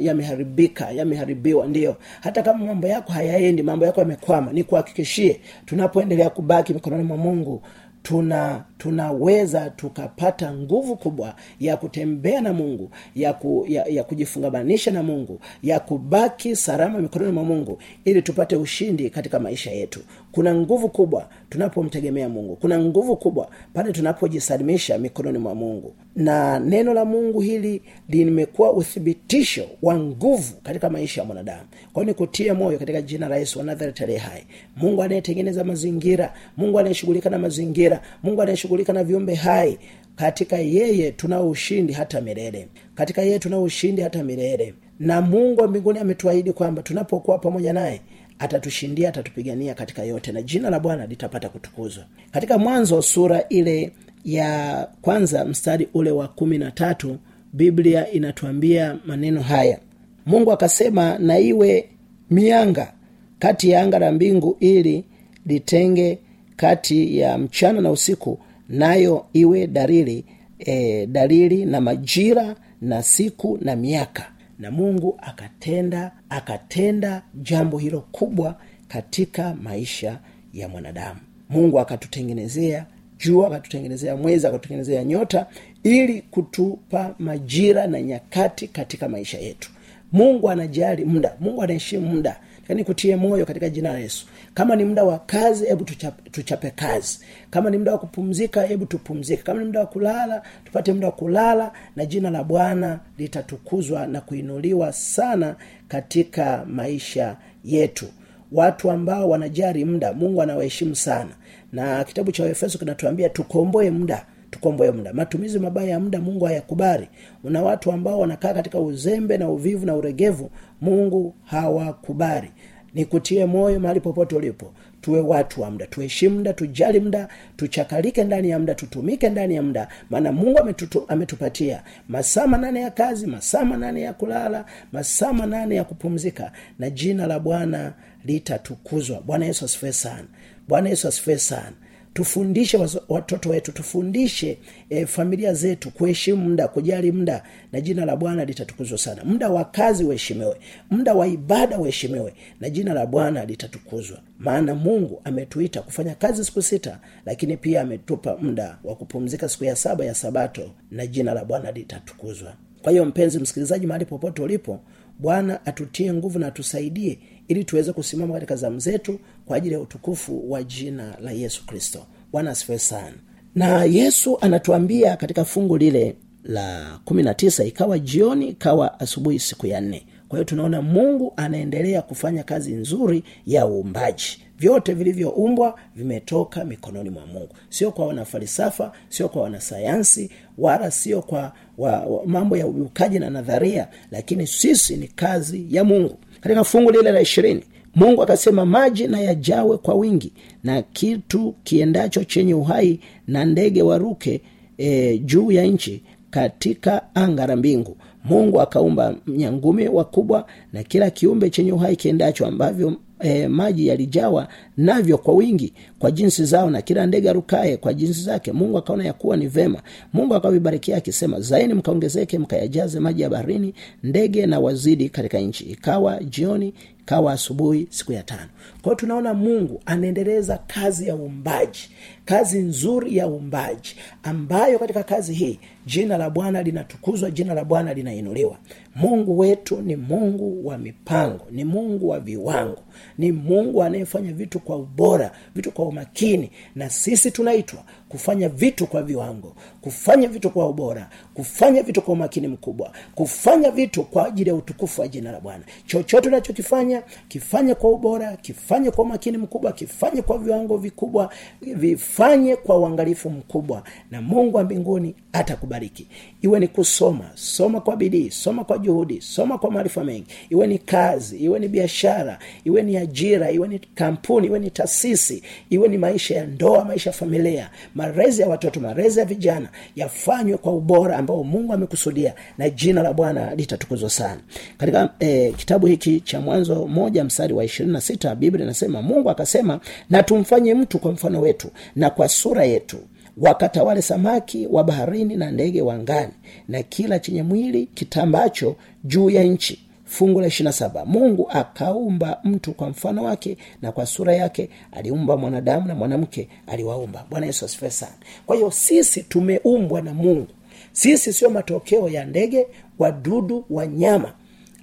yameharibika 0.00 0.84
ya, 0.84 0.90
ya 0.90 0.96
yameharibiwa 0.98 1.66
ndio. 1.66 1.96
Hata 2.20 2.42
kama 2.42 2.64
mambo 2.66 2.86
yako 2.86 3.12
hayaendi 3.12 3.62
mambo 3.62 3.86
yako 3.86 4.00
yamekwama 4.00 4.52
ni 4.52 4.64
kuhakikishie 4.64 5.40
tunapoendelea 5.66 6.30
kubaki 6.30 6.74
mikononi 6.74 7.02
mwa 7.02 7.16
mungu 7.16 7.62
tuna 8.08 8.64
tunaweza 8.78 9.70
tukapata 9.70 10.54
nguvu 10.54 10.96
kubwa 10.96 11.34
ya 11.60 11.76
kutembea 11.76 12.40
na 12.40 12.52
mungu 12.52 12.90
ya, 13.14 13.32
ku, 13.32 13.64
ya, 13.68 13.84
ya 13.86 14.04
kujifungamanisha 14.04 14.90
na 14.90 15.02
mungu 15.02 15.40
ya 15.62 15.80
kubaki 15.80 16.56
salama 16.56 16.98
mikononi 16.98 17.32
mwa 17.32 17.44
mungu 17.44 17.78
ili 18.04 18.22
tupate 18.22 18.56
ushindi 18.56 19.10
katika 19.10 19.38
maisha 19.40 19.70
yetu. 19.70 20.00
Kuna 20.32 20.54
nguvu 20.54 20.88
kubwa 20.88 21.28
tunapomtegemea 21.50 22.28
mungu. 22.28 22.56
Kuna 22.56 22.78
nguvu 22.78 23.16
kubwa 23.16 23.48
pale 23.74 23.92
tunapojisalimisha 23.92 24.98
mikononi 24.98 25.38
mwa 25.38 25.54
mungu. 25.54 25.94
Na 26.16 26.58
neno 26.58 26.94
la 26.94 27.04
mungu 27.04 27.40
hili 27.40 27.82
limekuwa 28.08 28.72
uthibitisho 28.72 29.64
wa 29.82 29.96
nguvu 29.98 30.52
katika 30.62 30.90
maisha 30.90 31.20
ya 31.20 31.26
mwanadamu. 31.26 31.62
Kwao 31.92 32.04
ni 32.06 32.14
kutia 32.14 32.54
moyo 32.54 32.78
katika 32.78 33.02
jina 33.02 33.28
la 33.28 33.36
yesu 33.36 33.58
wa 33.58 33.64
nazareti 33.64 34.16
hai. 34.16 34.44
Mungu 34.76 35.02
anayetengeneza 35.02 35.64
mazingira 35.64 36.34
mungu 36.56 36.78
anayeshughulika 36.78 37.30
na 37.30 37.38
mazingira 37.38 37.93
mungu 38.22 38.42
anayeshughulika 38.42 38.92
na 38.92 39.04
viumbe 39.04 39.34
hai 39.34 39.78
katika 40.16 40.56
yeye 40.58 41.12
tunao 41.12 41.50
ushindi 41.50 41.92
hata 41.92 42.20
milele. 42.20 42.68
Katika 42.94 43.22
yeye 43.22 43.38
tunao 43.38 43.62
ushindi 43.62 44.02
hata 44.02 44.24
milele. 44.24 44.74
Na 44.98 45.20
mungu 45.20 45.60
wa 45.60 45.68
mbinguni 45.68 45.98
ametuahidi 45.98 46.52
kwamba 46.52 46.82
tunapokuwa 46.82 47.38
pamoja 47.38 47.72
naye 47.72 48.00
atatushindia 48.38 49.08
atatupigania 49.08 49.74
katika 49.74 50.02
yote 50.02 50.32
na 50.32 50.42
jina 50.42 50.70
la 50.70 50.80
bwana 50.80 51.06
litapata 51.06 51.48
kutukuzwa. 51.48 52.04
Katika 52.30 52.58
mwanzo 52.58 53.02
sura 53.02 53.48
ile 53.48 53.92
ya 54.24 54.88
kwanza 55.02 55.44
mstari 55.44 55.88
ule 55.94 56.10
wa 56.10 56.28
kumi 56.28 56.58
na 56.58 56.70
tatu 56.70 57.18
biblia 57.52 58.10
inatuambia 58.10 58.98
maneno 59.06 59.40
haya. 59.42 59.78
Mungu 60.26 60.52
akasema 60.52 61.18
na 61.18 61.38
iwe 61.38 61.88
mianga 62.30 62.92
kati 63.38 63.70
ya 63.70 63.82
anga 63.82 63.98
la 63.98 64.12
mbingu 64.12 64.56
ili 64.60 65.04
litenge 65.46 66.18
kati 66.56 67.18
ya 67.18 67.38
mchana 67.38 67.80
na 67.80 67.90
usiku 67.90 68.38
nayo 68.68 69.26
iwe 69.32 69.66
dalili 69.66 70.24
e, 70.58 71.06
dalili 71.06 71.64
na 71.64 71.80
majira 71.80 72.56
na 72.80 73.02
siku 73.02 73.58
na 73.62 73.76
miaka. 73.76 74.30
Na 74.58 74.70
mungu 74.70 75.18
akatenda 75.22 76.12
akatenda 76.28 77.22
jambo 77.34 77.78
hilo 77.78 78.00
kubwa 78.00 78.56
katika 78.88 79.54
maisha 79.54 80.18
ya 80.54 80.68
mwanadamu. 80.68 81.20
Mungu 81.48 81.80
akatutengenezea 81.80 82.86
jua 83.18 83.46
akatutengenezea 83.46 84.16
mwezi 84.16 84.46
akatutengenezea 84.46 85.04
nyota 85.04 85.46
ili 85.82 86.22
kutupa 86.22 87.14
majira 87.18 87.86
na 87.86 88.02
nyakati 88.02 88.68
katika 88.68 89.08
maisha 89.08 89.38
yetu. 89.38 89.70
Mungu 90.12 90.50
anajali 90.50 91.04
muda. 91.04 91.36
Mungu 91.40 91.62
anaheshimu 91.62 92.06
muda 92.06 92.40
yani 92.68 92.84
kutie 92.84 93.16
moyo 93.16 93.46
katika 93.46 93.68
jina 93.68 93.92
la 93.92 93.98
yesu. 93.98 94.26
Kama 94.54 94.76
ni 94.76 94.84
muda 94.84 95.04
wa 95.04 95.18
kazi 95.18 95.66
hebu 95.66 95.84
tuchape, 95.84 96.30
tuchape 96.30 96.70
kazi. 96.70 97.18
Kama 97.50 97.70
ni 97.70 97.78
muda 97.78 97.92
wa 97.92 97.98
kupumzika 97.98 98.62
hebu 98.62 98.86
tupumzike. 98.86 99.42
Kama 99.42 99.60
ni 99.60 99.66
muda 99.66 99.80
wa 99.80 99.86
kulala 99.86 100.42
tupate 100.64 100.92
muda 100.92 101.06
wa 101.06 101.12
kulala 101.12 101.72
na 101.96 102.06
jina 102.06 102.30
la 102.30 102.44
bwana 102.44 103.00
litatukuzwa 103.18 104.06
na 104.06 104.20
kuinuliwa 104.20 104.92
sana 104.92 105.56
katika 105.88 106.64
maisha 106.66 107.36
yetu. 107.64 108.06
Watu 108.52 108.90
ambao 108.90 109.28
wanajari 109.28 109.84
muda 109.84 110.12
mungu 110.12 110.42
anawaheshimu 110.42 110.96
sana. 110.96 111.30
Na 111.72 112.04
kitabu 112.04 112.32
cha 112.32 112.46
efeso 112.46 112.78
kinatuambia 112.78 113.28
tukomboe 113.28 113.90
muda 113.90 114.26
tukomboe 114.54 114.90
muda. 114.90 115.12
Matumizi 115.12 115.58
mabaya 115.58 115.88
ya 115.90 116.00
muda 116.00 116.20
mungu 116.20 116.44
hayakubali. 116.44 117.08
Una 117.44 117.62
watu 117.62 117.92
ambao 117.92 118.20
wanakaa 118.20 118.54
katika 118.54 118.78
uzembe 118.80 119.38
na 119.38 119.48
uvivu 119.48 119.86
na 119.86 119.94
uregevu 119.94 120.50
mungu 120.80 121.34
hawakubali. 121.44 122.50
Nikutie 122.94 123.46
moyo 123.46 123.80
mahali 123.80 124.00
popote 124.00 124.36
ulipo. 124.36 124.72
Tuwe 125.00 125.20
watu 125.20 125.62
wa 125.62 125.70
mda 125.70 125.86
tuheshimu 125.86 126.38
mda 126.38 126.52
tujali 126.52 127.00
mda 127.00 127.28
tuchakalike 127.56 128.24
ndani 128.24 128.50
ya 128.50 128.58
mda 128.58 128.74
tutumike 128.74 129.28
ndani 129.28 129.54
ya 129.54 129.62
mda 129.62 129.88
maana 130.10 130.32
mungu 130.32 130.58
ametutu, 130.58 131.04
ametupatia. 131.08 131.82
Masaa 132.08 132.46
manane 132.46 132.80
ya 132.80 132.90
kazi 132.90 133.26
masaa 133.26 133.64
manane 133.64 134.00
ya 134.00 134.12
kulala 134.12 134.64
masaa 134.92 135.32
manane 135.32 135.74
ya 135.74 135.84
kupumzika. 135.84 136.52
Na 136.78 136.90
jina 136.90 137.26
la 137.26 137.38
bwana 137.38 137.92
litatukuzwa 138.24 139.20
bwana 139.20 139.46
yesu 139.46 139.64
asifue 139.64 139.92
sana. 139.92 140.24
Bwana 140.68 140.88
yesu 140.88 141.08
asifue 141.08 141.38
sana 141.38 141.72
tufundishe 142.14 142.78
watoto 143.08 143.50
wetu 143.50 143.72
tufundishe 143.72 144.58
e, 144.90 145.06
familia 145.06 145.54
zetu 145.54 145.90
kuheshimu 145.90 146.48
muda 146.48 146.68
kujali 146.68 147.12
muda 147.12 147.42
na 147.72 147.80
jina 147.80 148.04
la 148.04 148.16
bwana 148.16 148.44
litatukuzwa 148.44 148.98
sana. 148.98 149.24
Muda 149.24 149.48
wa 149.50 149.64
kazi 149.64 150.04
uheshimiwe 150.04 150.56
muda 150.90 151.14
wa 151.14 151.26
ibada 151.26 151.78
uheshimiwe 151.78 152.34
na 152.60 152.70
jina 152.70 152.94
la 152.94 153.06
bwana 153.06 153.44
litatukuzwa. 153.44 154.18
Maana 154.38 154.74
mungu 154.74 155.20
ametuita 155.24 155.82
kufanya 155.82 156.14
kazi 156.14 156.44
siku 156.44 156.62
sita 156.62 157.00
lakini 157.26 157.56
pia 157.56 157.80
ametupa 157.80 158.36
muda 158.36 158.78
wa 158.84 158.96
kupumzika 158.96 159.48
siku 159.48 159.64
ya 159.64 159.76
saba 159.76 160.04
ya 160.04 160.14
sabato 160.14 160.70
na 160.90 161.06
jina 161.06 161.34
la 161.34 161.44
bwana 161.44 161.70
litatukuzwa. 161.72 162.54
Kwa 162.82 162.92
hiyo 162.92 163.04
mpenzi 163.04 163.38
msikilizaji 163.38 163.86
mahali 163.86 164.04
popote 164.04 164.42
ulipo 164.42 164.80
bwana 165.18 165.66
atutie 165.66 166.12
nguvu 166.12 166.38
na 166.38 166.46
atusaidie 166.46 167.18
ili 167.48 167.64
tuweze 167.64 167.92
kusimama 167.92 168.34
katika 168.34 168.56
zamu 168.56 168.78
zetu 168.78 169.18
kwa 169.46 169.56
ajili 169.56 169.74
ya 169.74 169.80
utukufu 169.80 170.50
wa 170.50 170.62
jina 170.62 171.16
la 171.20 171.30
yesu 171.32 171.66
kristo. 171.66 172.06
Bwana 172.32 172.50
asifiwe 172.50 172.78
sana. 172.78 173.14
Na 173.54 173.84
yesu 173.84 174.38
anatuambia 174.40 175.16
katika 175.16 175.44
fungu 175.44 175.76
lile 175.76 176.16
la 176.44 176.98
kumi 177.04 177.22
na 177.22 177.34
tisa 177.34 177.64
ikawa 177.64 177.98
jioni 177.98 178.48
ikawa 178.48 179.00
asubuhi 179.00 179.38
siku 179.38 179.66
ya 179.66 179.80
nne. 179.80 180.06
Kwa 180.28 180.38
hiyo 180.38 180.44
tunaona 180.44 180.82
mungu 180.82 181.32
anaendelea 181.36 182.02
kufanya 182.02 182.42
kazi 182.42 182.72
nzuri 182.72 183.22
ya 183.46 183.66
uumbaji. 183.66 184.38
Vyote 184.58 184.94
vilivyoumbwa 184.94 185.78
vimetoka 185.96 186.64
mikononi 186.64 187.10
mwa 187.10 187.26
mungu. 187.26 187.48
Sio 187.68 187.90
kwa 187.90 188.06
wanafalisafa 188.06 188.92
sio 189.08 189.28
kwa 189.28 189.42
wanasayansi 189.42 190.30
wala 190.58 190.90
sio 190.90 191.22
kwa 191.22 191.52
wa, 191.78 192.00
wa, 192.00 192.26
mambo 192.26 192.56
ya 192.56 192.66
ujukaji 192.66 193.18
na 193.18 193.30
nadharia 193.30 193.88
lakini 194.10 194.46
sisi 194.46 194.96
ni 194.96 195.08
kazi 195.08 195.66
ya 195.70 195.84
mungu 195.84 196.18
katika 196.44 196.64
fungu 196.64 196.90
lile 196.90 197.12
la 197.12 197.20
ishirini 197.20 197.62
mungu 197.94 198.22
akasema 198.22 198.64
maji 198.66 199.06
na 199.06 199.20
yajawe 199.20 199.76
kwa 199.78 199.94
wingi 199.94 200.32
na 200.64 200.82
kitu 200.82 201.54
kiendacho 201.64 202.24
chenye 202.24 202.54
uhai 202.54 203.00
na 203.26 203.44
ndege 203.44 203.82
waruke 203.82 204.40
e, 204.78 205.18
juu 205.18 205.52
ya 205.52 205.64
nchi 205.64 206.02
katika 206.30 207.14
anga 207.14 207.46
la 207.46 207.56
mbingu. 207.56 207.96
Mungu 208.24 208.60
akaumba 208.60 209.14
nyangumi 209.26 209.88
wakubwa 209.88 210.46
na 210.72 210.82
kila 210.82 211.10
kiumbe 211.10 211.50
chenye 211.50 211.72
uhai 211.72 211.96
kiendacho 211.96 212.46
ambavyo 212.46 212.92
e, 213.24 213.48
maji 213.48 213.86
yalijawa 213.86 214.48
navyo 214.76 215.18
kwa 215.18 215.34
wingi 215.34 215.72
kwa 215.98 216.10
jinsi 216.10 216.44
zao 216.44 216.70
na 216.70 216.82
kila 216.82 217.06
ndege 217.06 217.30
arukaye 217.30 217.76
kwa 217.76 217.94
jinsi 217.94 218.22
zake. 218.22 218.52
Mungu 218.52 218.78
akaona 218.78 219.04
ya 219.04 219.12
kuwa 219.12 219.36
ni 219.36 219.46
vema. 219.46 219.82
Mungu 220.12 220.34
akavibarikia 220.34 220.96
akisema 220.96 221.40
zaini 221.40 221.74
mkaongezeke 221.74 222.38
mkayajaze 222.38 223.00
maji 223.00 223.22
ya 223.22 223.30
baharini 223.30 223.74
ndege 224.02 224.46
na 224.46 224.60
wazidi 224.60 225.08
katika 225.08 225.38
nchi. 225.38 225.64
Ikawa 225.64 226.24
jioni 226.24 226.74
ikawa 227.00 227.32
asubuhi 227.32 227.86
siku 227.90 228.12
ya 228.12 228.22
tano. 228.22 228.48
Kwao 228.82 228.94
tunaona 228.94 229.34
mungu 229.34 229.82
anaendeleza 229.86 230.58
kazi 230.66 231.08
ya 231.08 231.16
uumbaji 231.16 231.90
kazi 232.24 232.58
nzuri 232.58 233.16
ya 233.16 233.28
uumbaji 233.28 233.96
ambayo 234.22 234.78
katika 234.78 235.02
kazi 235.02 235.34
hii 235.34 235.58
jina 235.86 236.18
la 236.18 236.30
bwana 236.30 236.62
linatukuzwa 236.62 237.30
jina 237.30 237.54
la 237.54 237.64
bwana 237.64 237.94
linainuliwa. 237.94 238.58
Mungu 238.94 239.38
wetu 239.38 239.76
ni 239.82 239.96
mungu 239.96 240.66
wa 240.66 240.78
mipango 240.78 241.44
ni 241.50 241.64
mungu 241.64 242.08
wa 242.08 242.20
viwango 242.20 242.78
ni 243.18 243.32
mungu 243.32 243.82
anayefanya 243.82 244.32
vitu 244.32 244.58
kwa 244.60 244.76
ubora 244.76 245.30
vitu 245.54 245.70
kwa 245.72 245.84
umakini. 245.86 246.50
Na 246.74 246.90
sisi 246.90 247.30
tunaitwa 247.30 247.84
kufanya 248.14 248.48
vitu 248.48 248.86
kwa 248.86 249.02
viwango 249.02 249.54
kufanya 249.80 250.28
vitu 250.28 250.50
kwa 250.50 250.68
ubora 250.68 251.10
kufanya 251.34 251.82
vitu 251.82 252.02
kwa 252.02 252.14
umakini 252.14 252.48
mkubwa 252.48 252.92
kufanya 253.14 253.70
vitu 253.70 254.02
kwa 254.04 254.26
ajili 254.26 254.48
ya 254.50 254.54
utukufu 254.56 255.00
wa 255.00 255.08
jina 255.08 255.32
la 255.32 255.40
bwana. 255.40 255.64
Chochote 255.86 256.28
unachokifanya 256.28 257.02
kifanye 257.28 257.74
kwa 257.74 257.90
ubora 257.90 258.36
kifanye 258.36 258.90
kwa 258.90 259.04
umakini 259.04 259.38
mkubwa 259.38 259.72
kifanye 259.72 260.22
kwa 260.22 260.38
viwango 260.38 260.76
vikubwa 260.76 261.32
vifanye 261.62 262.56
kwa 262.56 262.78
uangalifu 262.78 263.30
mkubwa 263.30 263.82
na 264.10 264.22
mungu 264.22 264.56
wa 264.56 264.64
mbinguni 264.64 265.14
atakubariki. 265.32 266.06
Iwe 266.42 266.60
ni 266.60 266.68
kusoma 266.68 267.30
soma 267.34 267.80
kwa 267.80 267.96
bidii 267.96 268.30
soma 268.30 268.64
kwa 268.64 268.78
juhudi 268.78 269.20
soma 269.20 269.58
kwa 269.58 269.70
maarifa 269.70 270.04
mengi. 270.04 270.26
Iwe 270.50 270.66
ni 270.66 270.78
kazi 270.78 271.36
iwe 271.36 271.58
ni 271.58 271.68
biashara 271.68 272.38
iwe 272.64 272.82
ni 272.82 272.96
ajira 272.96 273.50
iwe 273.50 273.68
ni 273.68 273.78
kampuni 273.78 274.46
iwe 274.46 274.58
ni 274.58 274.70
taasisi 274.70 275.42
iwe 275.70 275.88
ni 275.88 275.98
maisha 275.98 276.34
ya 276.34 276.46
ndoa 276.46 276.84
maisha 276.84 277.10
ya 277.10 277.16
familia 277.16 277.70
malezi 278.06 278.42
ya 278.42 278.48
watoto 278.48 278.80
malezi 278.80 279.18
ya 279.18 279.24
vijana 279.24 279.68
yafanywe 279.96 280.56
kwa 280.56 280.72
ubora 280.72 281.16
ambao 281.16 281.44
mungu 281.44 281.72
amekusudia 281.72 282.34
na 282.58 282.70
jina 282.70 283.02
la 283.02 283.12
bwana 283.12 283.54
litatukuzwa 283.54 284.10
sana. 284.10 284.40
Katika 284.78 285.10
eh, 285.20 285.54
kitabu 285.56 285.86
hiki 285.86 286.20
cha 286.20 286.40
mwanzo 286.40 286.86
moja 286.86 287.24
mstari 287.24 287.54
wa 287.54 287.64
ishirini 287.64 287.92
na 287.92 288.00
sita 288.00 288.34
biblia 288.34 288.64
inasema 288.64 289.02
mungu 289.02 289.30
akasema 289.30 289.80
na 290.10 290.22
tumfanye 290.22 290.74
mtu 290.74 290.98
kwa 290.98 291.12
mfano 291.12 291.40
wetu 291.40 291.68
na 291.96 292.10
kwa 292.10 292.28
sura 292.28 292.64
yetu 292.64 292.96
wakatawale 293.36 294.02
samaki 294.02 294.66
wa 294.70 294.84
baharini 294.84 295.36
na 295.36 295.50
ndege 295.50 295.82
wa 295.82 295.98
ngani 295.98 296.32
na 296.68 296.82
kila 296.82 297.18
chenye 297.18 297.42
mwili 297.42 297.86
kitambacho 297.94 298.76
juu 299.04 299.30
ya 299.30 299.42
nchi 299.44 299.83
fungu 300.04 300.40
la 300.40 300.46
ishirina 300.46 300.72
saba. 300.72 301.04
Mungu 301.04 301.50
akaumba 301.50 302.40
mtu 302.44 302.72
kwa 302.72 302.88
mfano 302.90 303.24
wake 303.24 303.56
na 303.82 303.92
kwa 303.92 304.06
sura 304.06 304.34
yake. 304.34 304.70
Aliumba 304.92 305.36
mwanadamu 305.36 305.88
na 305.88 305.94
mwanamke 305.94 306.48
aliwaumba. 306.66 307.24
Bwana 307.30 307.46
yesu 307.46 307.64
asifiwe 307.64 307.90
sana. 307.90 308.12
Kwa 308.46 308.56
hiyo 308.56 308.70
sisi 308.70 309.22
tumeumbwa 309.22 310.00
na 310.02 310.14
mungu. 310.14 310.46
Sisi 310.92 311.32
sio 311.32 311.50
matokeo 311.50 312.08
ya 312.08 312.24
ndege 312.24 312.66
wadudu 312.98 313.64
wanyama 313.70 314.32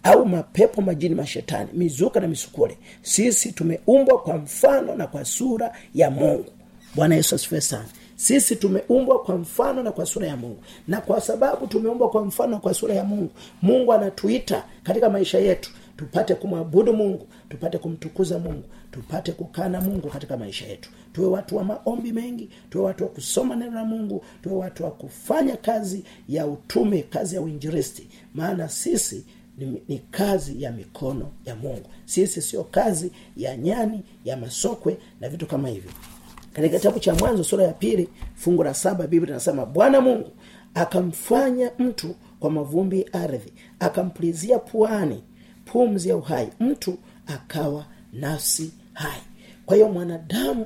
au 0.03 0.25
mapepo 0.25 0.81
majini 0.81 1.15
mashetani 1.15 1.69
mizuka 1.73 2.19
na 2.19 2.27
misukule. 2.27 2.77
Sisi 3.01 3.51
tumeumbwa 3.51 4.21
kwa 4.21 4.37
mfano 4.37 4.95
na 4.95 5.07
kwa 5.07 5.25
sura 5.25 5.73
ya 5.95 6.11
mungu. 6.11 6.45
Bwana 6.95 7.15
yesu 7.15 7.35
asifiwe 7.35 7.61
sana 7.61 7.85
sisi 8.21 8.55
tumeumbwa 8.55 9.19
kwa 9.23 9.37
mfano 9.37 9.83
na 9.83 9.91
kwa 9.91 10.05
sura 10.05 10.27
ya 10.27 10.37
mungu. 10.37 10.63
Na 10.87 11.01
kwa 11.01 11.21
sababu 11.21 11.67
tumeumbwa 11.67 12.09
kwa 12.09 12.25
mfano 12.25 12.51
na 12.51 12.57
kwa 12.59 12.73
sura 12.73 12.93
ya 12.95 13.03
mungu 13.03 13.29
mungu 13.61 13.93
anatuita 13.93 14.63
katika 14.83 15.09
maisha 15.09 15.39
yetu 15.39 15.71
tupate 15.97 16.35
kumwabudu 16.35 16.93
mungu 16.93 17.27
tupate 17.49 17.77
kumtukuza 17.77 18.39
mungu 18.39 18.63
tupate 18.91 19.31
kukaa 19.31 19.69
na 19.69 19.81
mungu 19.81 20.07
katika 20.09 20.37
maisha 20.37 20.67
yetu. 20.67 20.89
Tuwe 21.13 21.27
watu 21.27 21.57
wa 21.57 21.63
maombi 21.63 22.11
mengi 22.11 22.49
tuwe 22.69 22.85
watu 22.85 23.03
wa 23.03 23.09
kusoma 23.09 23.55
neno 23.55 23.71
la 23.75 23.85
mungu 23.85 24.23
tuwe 24.43 24.55
watu 24.55 24.83
wa 24.83 24.91
kufanya 24.91 25.55
kazi 25.57 26.03
ya 26.29 26.47
utume 26.47 27.01
kazi 27.01 27.35
ya 27.35 27.41
uinjiristi 27.41 28.07
maana 28.33 28.69
sisi 28.69 29.25
ni, 29.57 29.81
ni 29.87 29.99
kazi 30.11 30.63
ya 30.63 30.71
mikono 30.71 31.31
ya 31.45 31.55
mungu. 31.55 31.89
Sisi 32.05 32.41
sio 32.41 32.63
kazi 32.63 33.11
ya 33.37 33.57
nyani 33.57 34.03
ya 34.25 34.37
masokwe 34.37 34.97
na 35.21 35.29
vitu 35.29 35.45
kama 35.45 35.69
hivyo 35.69 35.91
katika 36.53 36.77
kitabu 36.77 36.99
cha 36.99 37.15
mwanzo 37.15 37.43
sura 37.43 37.63
ya 37.63 37.73
pili 37.73 38.09
fungu 38.35 38.63
la 38.63 38.73
saba 38.73 39.07
biblia 39.07 39.29
inasema 39.31 39.65
bwana 39.65 40.01
mungu 40.01 40.29
akamfanya 40.73 41.71
mtu 41.79 42.15
kwa 42.39 42.51
mavumbi 42.51 43.05
ardhi 43.13 43.53
akampulizia 43.79 44.59
puani 44.59 45.23
pumzi 45.65 46.09
ya 46.09 46.17
uhai 46.17 46.47
mtu 46.59 46.97
akawa 47.27 47.85
nafsi 48.13 48.71
hai. 48.93 49.21
Kwa 49.65 49.75
hiyo 49.75 49.89
mwanadamu 49.89 50.65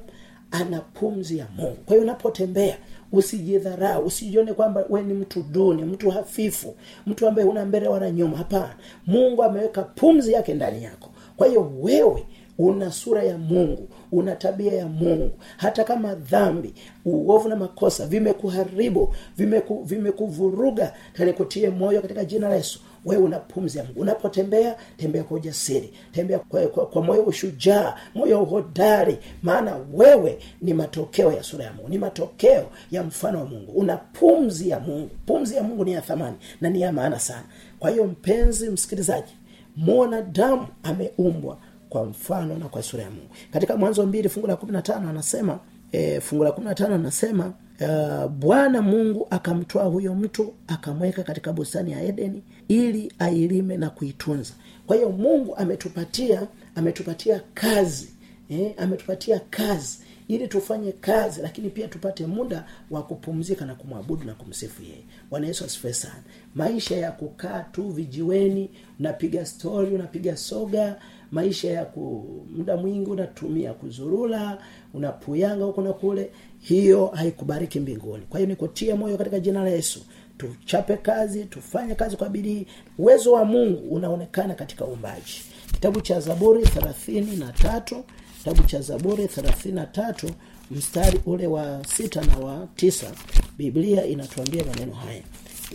ana 0.51 0.79
pumzi 0.81 1.37
ya 1.37 1.47
mungu. 1.57 1.75
Kwa 1.85 1.95
hiyo 1.95 2.01
unapotembea 2.03 2.77
usijidharau 3.11 4.05
usijione 4.05 4.53
kwamba 4.53 4.85
we 4.89 5.01
ni 5.03 5.13
mtu 5.13 5.43
duni 5.43 5.83
mtu 5.83 6.09
hafifu 6.09 6.75
mtu 7.07 7.27
ambaye 7.27 7.47
una 7.47 7.65
mbele 7.65 7.87
wala 7.87 8.11
nyuma. 8.11 8.37
Hapana. 8.37 8.75
Mungu 9.07 9.43
ameweka 9.43 9.83
pumzi 9.83 10.33
yake 10.33 10.53
ndani 10.53 10.83
yako. 10.83 11.09
Kwa 11.37 11.47
hiyo 11.47 11.71
wewe 11.81 12.25
una 12.57 12.91
sura 12.91 13.23
ya 13.23 13.37
mungu 13.37 13.87
una 14.11 14.35
tabia 14.35 14.73
ya 14.73 14.87
mungu. 14.87 15.31
Hata 15.57 15.83
kama 15.83 16.15
dhambi 16.15 16.73
uovu 17.05 17.49
na 17.49 17.55
makosa 17.55 18.07
vimekuharibu 18.07 19.15
vimeku, 19.37 19.83
vimekuvuruga 19.83 20.93
kutie 21.37 21.69
moyo 21.69 22.01
katika 22.01 22.25
jina 22.25 22.49
la 22.49 22.55
yesu. 22.55 22.79
Wewe 23.05 23.23
una 23.23 23.39
pumzi 23.39 23.77
ya 23.77 23.83
mungu. 23.83 23.99
Unapotembea 24.01 24.75
tembea 24.97 25.23
kwa 25.23 25.37
ujasiri. 25.37 25.93
Tembea 26.11 26.39
kwa, 26.39 26.67
kwa, 26.67 26.85
kwa 26.85 27.01
moyo 27.03 27.23
ushujaa 27.23 27.95
moyo 28.15 28.43
uhodari. 28.43 29.17
Maana 29.43 29.77
wewe 29.93 30.39
ni 30.61 30.73
matokeo 30.73 31.31
ya 31.31 31.43
sura 31.43 31.65
ya 31.65 31.73
mungu 31.73 31.89
ni 31.89 31.97
matokeo 31.97 32.65
ya 32.91 33.03
mfano 33.03 33.39
wa 33.39 33.45
mungu. 33.45 33.71
Una 33.71 33.97
pumzi 33.97 34.69
ya 34.69 34.79
mungu. 34.79 35.09
Pumzi 35.25 35.55
ya 35.55 35.63
mungu 35.63 35.85
ni 35.85 35.93
ya 35.93 36.01
thamani 36.01 36.35
na 36.61 36.69
ni 36.69 36.81
ya 36.81 36.91
maana 36.91 37.19
sana. 37.19 37.43
Kwa 37.79 37.89
hiyo 37.89 38.03
mpenzi 38.07 38.69
msikilizaji 38.69 39.33
mwanadamu 39.75 40.67
ameumbwa 40.83 41.57
kwa 41.95 42.05
mfano 42.05 42.57
na 42.57 42.69
kwa 42.69 42.83
sura 42.83 43.03
ya 43.03 43.09
mungu. 43.09 43.29
Katika 43.53 43.77
mwanzo 43.77 44.05
mbili 44.05 44.29
fungu 44.29 44.47
la 44.47 44.55
kumi 44.55 44.71
na 44.71 44.81
tano 44.81 45.09
anasema 45.09 45.59
e, 45.91 46.19
fungu 46.19 46.43
la 46.43 46.51
kumi 46.51 46.67
na 46.67 46.75
tano 46.75 46.95
anasema 46.95 47.53
uh, 47.81 48.31
bwana 48.31 48.81
mungu 48.81 49.27
akamtwaa 49.29 49.83
huyo 49.83 50.15
mtu 50.15 50.53
akamweka 50.67 51.23
katika 51.23 51.53
bustani 51.53 51.91
ya 51.91 52.03
edeni 52.03 52.43
ili 52.67 53.13
ailime 53.19 53.77
na 53.77 53.89
kuitunza. 53.89 54.53
Kwa 54.87 54.95
hiyo 54.95 55.09
mungu 55.09 55.55
ametupatia 55.55 56.47
ametupatia 56.75 57.41
kazi 57.53 58.09
eh, 58.49 58.73
ametupatia 58.77 59.39
kazi 59.49 59.99
ili 60.27 60.47
tufanye 60.47 60.91
kazi 60.91 61.41
lakini 61.41 61.69
pia 61.69 61.87
tupate 61.87 62.25
muda 62.25 62.65
wa 62.91 63.03
kupumzika 63.03 63.65
na 63.65 63.75
kumwabudu 63.75 64.23
na 64.25 64.33
kumsifu 64.33 64.83
yeye. 64.83 65.03
Bwana 65.29 65.47
yesu 65.47 65.65
asifiwe 65.65 65.93
sana. 65.93 66.23
Maisha 66.55 66.95
ya 66.97 67.11
kukaa 67.11 67.59
tu 67.59 67.89
vijiweni 67.89 68.69
unapiga 68.99 69.45
stori 69.45 69.95
unapiga 69.95 70.37
soga 70.37 70.95
maisha 71.31 71.71
ya 71.71 71.85
ku 71.85 72.25
muda 72.57 72.77
mwingi 72.77 73.09
unatumia 73.09 73.73
kuzurula 73.73 74.57
unapuyanga 74.93 75.65
huko 75.65 75.81
na 75.81 75.93
kule. 75.93 76.31
Hiyo 76.59 77.05
haikubariki 77.07 77.79
mbinguni. 77.79 78.23
Kwa 78.29 78.39
hiyo 78.39 78.49
nikutie 78.49 78.93
moyo 78.93 79.17
katika 79.17 79.39
jina 79.39 79.63
la 79.63 79.69
yesu. 79.69 79.99
Tuchape 80.37 80.97
kazi 80.97 81.43
tufanye 81.45 81.95
kazi 81.95 82.17
kwa 82.17 82.29
bidii. 82.29 82.67
Uwezo 82.97 83.31
wa 83.31 83.45
mungu 83.45 83.95
unaonekana 83.95 84.53
katika 84.53 84.85
uumbaji. 84.85 85.41
Kitabu 85.73 86.01
cha 86.01 86.19
zaburi 86.19 86.63
thelathini 86.63 87.35
na 87.35 87.51
tatu 87.53 88.03
kitabu 88.37 88.63
cha 88.63 88.81
zaburi 88.81 89.27
thelathini 89.27 89.75
na 89.75 89.85
tatu 89.85 90.29
mstari 90.71 91.19
ule 91.25 91.47
wa 91.47 91.81
sita 91.87 92.21
na 92.25 92.37
wa 92.37 92.67
tisa 92.75 93.11
biblia 93.57 94.05
inatuambia 94.05 94.63
maneno 94.65 94.93
haya 94.93 95.21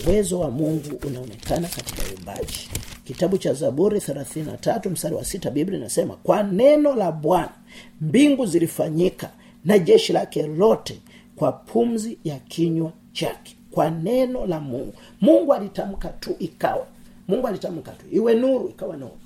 uwezo 0.06 0.40
wa 0.40 0.50
mungu 0.50 1.00
unaonekana 1.06 1.68
katika 1.68 2.02
uumbaji 2.12 2.68
kitabu 3.04 3.38
cha 3.38 3.52
zaburi 3.54 3.98
33 3.98 4.90
mstari 4.90 5.14
wa 5.14 5.24
sita 5.24 5.50
biblia 5.50 5.78
inasema 5.78 6.16
kwa 6.16 6.42
neno 6.42 6.94
la 6.94 7.12
bwana 7.12 7.52
mbingu 8.00 8.46
zilifanyika 8.46 9.30
na 9.64 9.78
jeshi 9.78 10.12
lake 10.12 10.42
lote 10.46 11.00
kwa 11.36 11.52
pumzi 11.52 12.18
ya 12.24 12.38
kinywa 12.38 12.92
chake. 13.12 13.56
Kwa 13.70 13.90
neno 13.90 14.46
la 14.46 14.60
mungu. 14.60 14.92
Mungu 15.20 15.54
alitamka 15.54 16.08
tu 16.08 16.36
ikawa. 16.38 16.86
Mungu 17.28 17.46
alitamka 17.46 17.90
tu. 17.92 18.04
Iwe 18.12 18.34
nuru 18.34 18.68
ikawa 18.68 18.96
nuru. 18.96 19.16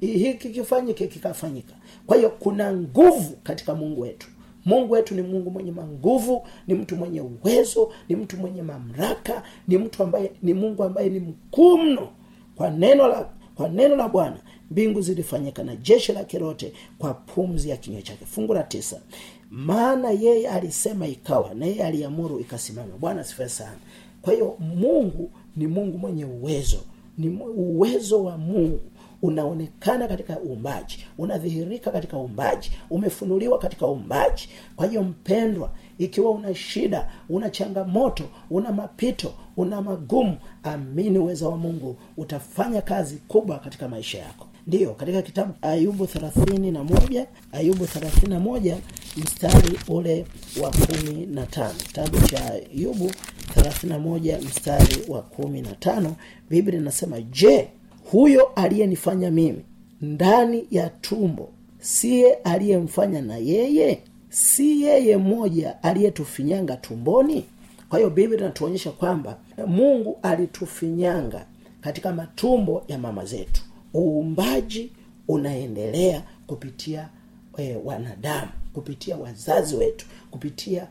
Hiki 0.00 0.48
kifanyike 0.50 1.06
kikafanyika. 1.06 1.74
Kwa 2.06 2.16
hiyo 2.16 2.30
kuna 2.30 2.72
nguvu 2.72 3.36
katika 3.42 3.74
mungu 3.74 4.00
wetu 4.00 4.26
mungu 4.64 4.92
wetu 4.92 5.14
ni 5.14 5.22
mungu 5.22 5.50
mwenye 5.50 5.72
manguvu 5.72 6.46
ni 6.66 6.74
mtu 6.74 6.96
mwenye 6.96 7.20
uwezo 7.20 7.92
ni 8.08 8.16
mtu 8.16 8.36
mwenye 8.36 8.62
mamlaka 8.62 9.42
ni 9.68 9.78
mtu 9.78 10.02
ambaye 10.02 10.32
ni 10.42 10.54
mungu 10.54 10.84
ambaye 10.84 11.08
ni 11.08 11.20
mkuu 11.20 11.78
mno. 11.78 12.08
Kwa 12.56 12.70
neno 12.70 13.08
la 13.08 13.28
kwa 13.54 13.68
neno 13.68 13.96
la 13.96 14.08
bwana 14.08 14.36
mbingu 14.70 15.00
zilifanyika 15.00 15.64
na 15.64 15.76
jeshi 15.76 16.12
lake 16.12 16.38
lote 16.38 16.72
kwa 16.98 17.14
pumzi 17.14 17.68
ya 17.68 17.76
kinywa 17.76 18.02
chake. 18.02 18.24
Fungu 18.26 18.54
la 18.54 18.62
tisa. 18.62 19.00
Maana 19.50 20.10
yeye 20.10 20.48
alisema 20.48 21.06
ikawa 21.06 21.54
na 21.54 21.66
yeye 21.66 21.84
aliamuru 21.84 22.40
ikasimama. 22.40 22.96
Bwana 23.00 23.24
sifa 23.24 23.48
sana. 23.48 23.78
Kwa 24.22 24.32
hiyo 24.32 24.56
mungu 24.58 25.30
ni 25.56 25.66
mungu 25.66 25.98
mwenye 25.98 26.24
uwezo 26.24 26.78
ni 27.18 27.28
uwezo 27.56 28.24
wa 28.24 28.38
mungu 28.38 28.80
unaonekana 29.22 30.08
katika 30.08 30.38
uumbaji 30.40 30.98
unadhihirika 31.18 31.90
katika 31.90 32.18
uumbaji 32.18 32.70
umefunuliwa 32.90 33.58
katika 33.58 33.86
uumbaji. 33.86 34.48
Kwa 34.76 34.86
hiyo 34.86 35.02
mpendwa 35.02 35.70
ikiwa 35.98 36.30
una 36.30 36.54
shida 36.54 37.08
una 37.28 37.50
changamoto 37.50 38.24
una 38.50 38.72
mapito 38.72 39.34
una 39.56 39.82
magumu 39.82 40.36
amini 40.62 41.18
uwezo 41.18 41.50
wa 41.50 41.56
mungu 41.56 41.96
utafanya 42.16 42.82
kazi 42.82 43.16
kubwa 43.28 43.58
katika 43.58 43.88
maisha 43.88 44.18
yako. 44.18 44.46
Ndiyo 44.66 44.94
katika 44.94 45.22
kitabu 45.22 45.54
ayubu 45.62 46.06
thelathini 46.06 46.70
na 46.70 46.84
moja 46.84 47.26
ayubu 47.52 47.86
thelathini 47.86 48.32
na 48.34 48.40
moja 48.40 48.76
mstari 49.16 49.78
ule 49.88 50.26
wa 50.62 50.70
kumi 50.70 51.26
na 51.26 51.46
tano. 51.46 51.74
Kitabu 51.86 52.20
cha 52.28 52.52
ayubu 52.52 53.10
thelathini 53.54 53.92
na 53.92 53.98
moja 53.98 54.38
mstari 54.38 54.96
wa 55.08 55.22
kumi 55.22 55.62
na 55.62 55.74
tano 55.74 56.16
biblia 56.50 56.80
inasema 56.80 57.20
je 57.20 57.68
huyo 58.10 58.46
aliyenifanya 58.56 59.30
mimi 59.30 59.64
ndani 60.00 60.66
ya 60.70 60.88
tumbo 60.88 61.48
siye 61.80 62.34
aliyemfanya 62.34 63.20
na 63.22 63.36
yeye? 63.36 64.02
Si 64.28 64.82
yeye 64.82 65.16
mmoja 65.16 65.82
aliyetufinyanga 65.82 66.76
tumboni? 66.76 67.44
Kwa 67.88 67.98
hiyo 67.98 68.10
biblia 68.10 68.38
inatuonyesha 68.40 68.90
kwamba 68.90 69.38
mungu 69.66 70.18
alitufinyanga 70.22 71.46
katika 71.80 72.12
matumbo 72.12 72.84
ya 72.88 72.98
mama 72.98 73.24
zetu. 73.24 73.62
Uumbaji 73.94 74.92
unaendelea 75.28 76.22
kupitia 76.46 77.08
e, 77.58 77.76
wanadamu 77.84 78.50
kupitia 78.72 79.16
wazazi 79.16 79.76
wetu 79.76 80.06
kupitia 80.30 80.86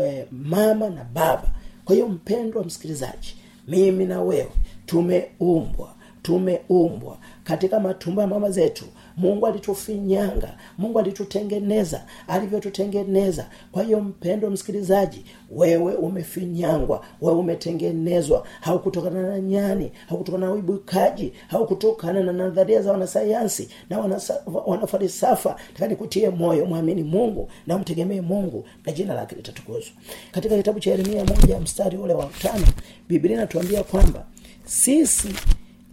e, 0.00 0.26
mama 0.32 0.90
na 0.90 1.04
baba. 1.04 1.52
Kwa 1.84 1.94
hiyo 1.94 2.08
mpendwa 2.08 2.64
msikilizaji 2.64 3.36
mimi 3.68 4.04
na 4.04 4.22
wewe 4.22 4.50
tumeumbwa 4.86 5.94
tumeumbwa. 6.24 7.18
Katika 7.44 7.80
matumbo 7.80 8.20
ya 8.20 8.26
mama 8.26 8.50
zetu 8.50 8.84
mungu 9.16 9.46
alitufinyanga 9.46 10.56
mungu 10.78 10.98
alitutengeneza 10.98 12.04
alivyotutengeneza. 12.28 13.46
Kwa 13.72 13.82
hiyo 13.82 14.00
mpendo 14.00 14.50
msikilizaji 14.50 15.24
wewe 15.50 15.94
umefinyangwa 15.94 17.04
wewe 17.20 17.38
umetengenezwa. 17.38 18.46
Haukutokana 18.60 19.22
na 19.22 19.40
nyani 19.40 19.92
haukutokana 20.08 20.46
na 20.46 20.52
uibukaji 20.52 21.32
haukutokana 21.48 22.20
na 22.22 22.32
nadharia 22.32 22.82
za 22.82 22.92
wanasayansi 22.92 23.68
na 23.90 23.98
wanasa, 23.98 24.42
wanafarisafa 24.66 25.56
taka 25.74 25.86
nikutie 25.88 26.30
moyo 26.30 26.66
mwamini 26.66 27.02
mungu 27.02 27.48
na 27.66 27.78
mtegemee 27.78 28.20
mungu 28.20 28.64
na 28.86 28.92
jina 28.92 29.14
lake 29.14 29.36
litatukuzwa. 29.36 29.92
Katika 30.32 30.56
kitabu 30.56 30.80
cha 30.80 30.90
yeremia 30.90 31.24
moja 31.24 31.60
mstari 31.60 31.96
ule 31.98 32.14
wa 32.14 32.26
tano 32.42 32.66
biblia 33.08 33.36
inatuambia 33.36 33.82
kwamba 33.82 34.24
sisi 34.64 35.28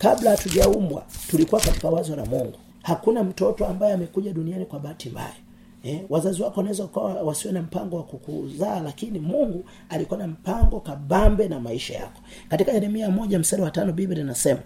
kabla 0.02 0.32
hatujaumbwa 0.32 1.04
tulikuwa 1.30 1.62
katika 1.62 1.90
wazo 1.90 2.16
la 2.16 2.26
mungu. 2.26 2.58
Hakuna 2.84 3.24
mtoto 3.24 3.66
ambaye 3.68 3.94
amekuja 3.94 4.34
duniani 4.34 4.66
kwa 4.66 4.80
bahati 4.80 5.10
mbaya. 5.10 5.34
Eh, 5.84 6.02
wazazi 6.10 6.42
wako 6.44 6.60
wanaweza 6.60 6.84
ukawa 6.84 7.14
wasiwe 7.14 7.54
na 7.54 7.62
mpango 7.62 7.96
wa 7.98 8.04
kukuzaa 8.04 8.80
lakini 8.80 9.20
mungu 9.20 9.64
alikuwa 9.90 10.20
na 10.20 10.28
mpango 10.28 10.80
kabambe 10.80 11.48
na 11.48 11.60
maisha 11.60 11.94
yako. 11.94 12.22
Katika 12.50 12.72
yeremia 12.72 13.10
moja 13.10 13.40
mstari 13.40 13.62
wa 13.62 13.72
tano 13.72 13.94
biblia 13.94 14.22
inasema 14.22 14.60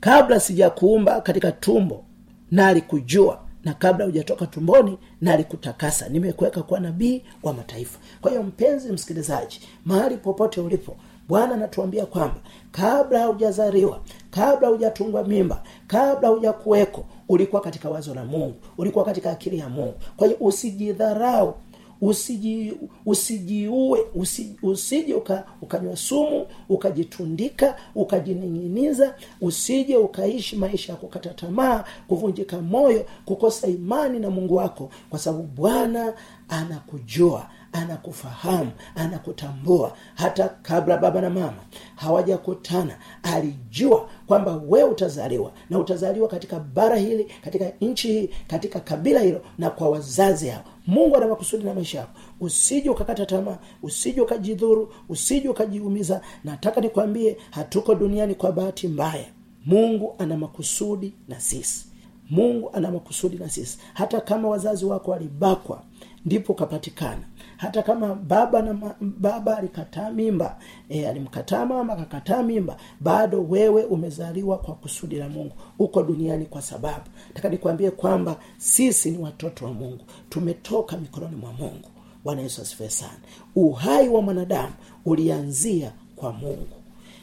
kabla 0.00 0.40
sijakuumba 0.40 1.20
katika 1.20 1.52
tumbo 1.52 2.04
na 2.50 2.68
alikujua 2.68 3.40
na 3.64 3.74
kabla 3.74 4.04
hujatoka 4.04 4.46
tumboni 4.46 4.98
na 5.20 5.32
alikutakasa 5.32 6.08
nimekuweka 6.08 6.62
kuwa 6.62 6.80
nabii 6.80 7.22
wa 7.42 7.52
mataifa. 7.52 7.98
Kwa 8.20 8.30
hiyo 8.30 8.42
mpenzi 8.42 8.92
msikilizaji 8.92 9.60
mahali 9.84 10.16
popote 10.16 10.60
ulipo 10.60 10.96
bwana 11.28 11.54
anatuambia 11.54 12.06
kwamba 12.06 12.36
kabla 12.70 13.18
haujazaliwa 13.20 14.00
kabla 14.30 14.68
hujatungwa 14.68 15.24
mimba 15.24 15.62
kabla 15.86 16.28
hujakuweko 16.28 17.04
ulikuwa 17.28 17.62
katika 17.62 17.90
wazo 17.90 18.14
la 18.14 18.24
mungu 18.24 18.54
ulikuwa 18.78 19.04
katika 19.04 19.30
akili 19.30 19.58
ya 19.58 19.68
mungu. 19.68 19.94
Kwa 20.16 20.26
hiyo 20.26 20.38
usijidharau 20.40 21.54
usiji 22.00 22.72
usijiue 23.06 24.00
usiji, 24.14 24.56
usije 24.62 25.14
uka, 25.14 25.44
ukanywa 25.62 25.96
sumu 25.96 26.46
ukajitundika 26.68 27.76
ukajining'iniza 27.94 29.14
usije 29.40 29.96
ukaishi 29.96 30.56
maisha 30.56 30.92
ya 30.92 30.98
kukata 30.98 31.30
tamaa 31.34 31.84
kuvunjika 32.08 32.60
moyo 32.60 33.06
kukosa 33.24 33.66
imani 33.66 34.18
na 34.18 34.30
mungu 34.30 34.54
wako 34.54 34.90
kwa 35.10 35.18
sababu 35.18 35.42
bwana 35.44 36.12
anakujua 36.48 37.46
anakufahamu 37.72 38.70
anakutambua. 38.94 39.96
Hata 40.14 40.48
kabla 40.48 40.98
baba 40.98 41.20
na 41.20 41.30
mama 41.30 41.56
hawajakutana 41.96 42.98
alijua 43.22 44.08
kwamba 44.26 44.56
wewe 44.68 44.90
utazaliwa 44.90 45.52
na 45.70 45.78
utazaliwa 45.78 46.28
katika 46.28 46.58
bara 46.60 46.96
hili 46.96 47.24
katika 47.44 47.72
nchi 47.80 48.08
hii 48.12 48.30
katika 48.48 48.80
kabila 48.80 49.20
hilo 49.20 49.40
na 49.58 49.70
kwa 49.70 49.88
wazazi 49.90 50.48
hao. 50.48 50.64
Mungu 50.86 51.16
ana 51.16 51.26
makusudi 51.28 51.64
na 51.64 51.74
maisha 51.74 51.98
yako. 51.98 52.10
Usije 52.40 52.90
ukakata 52.90 53.26
tamaa 53.26 53.58
usije 53.82 54.20
ukajidhuru 54.20 54.92
usije 55.08 55.48
ukajiumiza. 55.48 56.20
Nataka 56.44 56.80
nikwambie 56.80 57.36
hatuko 57.50 57.94
duniani 57.94 58.34
kwa 58.34 58.52
bahati 58.52 58.88
mbaya. 58.88 59.26
Mungu 59.66 60.14
ana 60.18 60.36
makusudi 60.36 61.14
na 61.28 61.40
sisi. 61.40 61.86
Mungu 62.30 62.70
ana 62.72 62.90
makusudi 62.90 63.36
na 63.36 63.48
sisi. 63.50 63.78
Hata 63.94 64.20
kama 64.20 64.48
wazazi 64.48 64.84
wako 64.84 65.10
walibakwa 65.10 65.82
ndipo 66.24 66.52
ukapatikana. 66.52 67.22
Hata 67.56 67.82
kama 67.82 68.14
baba 68.14 68.62
na 68.62 68.74
ma, 68.74 68.94
baba 69.00 69.58
alikataa 69.58 70.10
mimba 70.10 70.58
e, 70.88 71.06
alimkataa 71.06 71.66
mama 71.66 71.92
akakataa 71.92 72.42
mimba 72.42 72.76
bado 73.00 73.42
wewe 73.44 73.84
umezaliwa 73.84 74.58
kwa 74.58 74.74
kusudi 74.74 75.16
la 75.16 75.28
mungu. 75.28 75.52
Uko 75.78 76.02
duniani 76.02 76.46
kwa 76.46 76.62
sababu. 76.62 77.04
Taka 77.34 77.48
nikwambie 77.48 77.90
kwamba 77.90 78.36
sisi 78.58 79.10
ni 79.10 79.18
watoto 79.18 79.64
wa 79.64 79.72
mungu. 79.72 80.04
Tumetoka 80.28 80.96
mikononi 80.96 81.36
mwa 81.36 81.52
mungu. 81.52 81.88
Bwana 82.24 82.42
yesu 82.42 82.62
asifiwe 82.62 82.90
sana. 82.90 83.18
Uhai 83.56 84.08
wa 84.08 84.22
mwanadamu 84.22 84.72
ulianzia 85.04 85.92
kwa 86.16 86.32
mungu. 86.32 86.76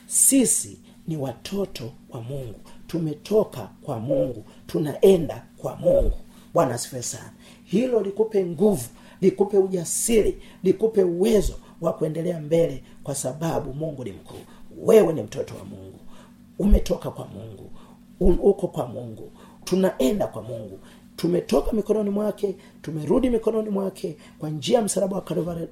Sisi 0.07 0.77
ni 1.07 1.17
watoto 1.17 1.91
wa 2.09 2.21
mungu. 2.21 2.59
Tumetoka 2.87 3.69
kwa 3.81 3.99
mungu. 3.99 4.43
Tunaenda 4.67 5.43
kwa 5.57 5.75
mungu. 5.75 6.17
Bwana 6.53 6.73
asifiwe 6.75 7.01
sana 7.01 7.31
hilo 7.71 8.01
likupe 8.01 8.45
nguvu 8.45 8.89
likupe 9.21 9.57
ujasiri 9.57 10.37
likupe 10.63 11.03
uwezo 11.03 11.53
wa 11.81 11.93
kuendelea 11.93 12.39
mbele 12.41 12.83
kwa 13.03 13.15
sababu 13.15 13.73
mungu 13.73 14.03
ni 14.03 14.11
mkuu. 14.11 14.39
Wewe 14.85 15.13
ni 15.13 15.21
mtoto 15.23 15.55
wa 15.55 15.65
mungu. 15.65 15.99
Umetoka 16.59 17.09
kwa 17.11 17.27
mungu. 17.27 17.69
Uko 18.49 18.67
kwa 18.67 18.87
mungu. 18.87 19.31
Tunaenda 19.63 20.27
kwa 20.27 20.41
mungu. 20.41 20.79
Tumetoka 21.15 21.71
mikononi 21.71 22.09
mwake 22.09 22.55
tumerudi 22.81 23.29
mikononi 23.29 23.69
mwake 23.69 24.17
kwa 24.39 24.49
njia 24.49 24.77
ya 24.77 24.83
msalaba 24.85 25.15
wa, 25.15 25.21
Kalvari- 25.21 25.67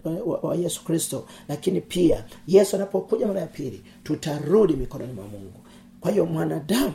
wa, 0.45 0.55
yesu 0.55 0.83
kristo. 0.85 1.25
Lakini 1.47 1.81
pia 1.81 2.25
yesu 2.47 2.75
anapokuja 2.75 3.27
mara 3.27 3.41
ya 3.41 3.47
pili 3.47 3.81
tutarudi 4.03 4.73
mikononi 4.73 5.13
mwa 5.13 5.27
mungu. 5.27 5.59
Kwa 6.01 6.11
hiyo 6.11 6.25
mwanadamu 6.25 6.93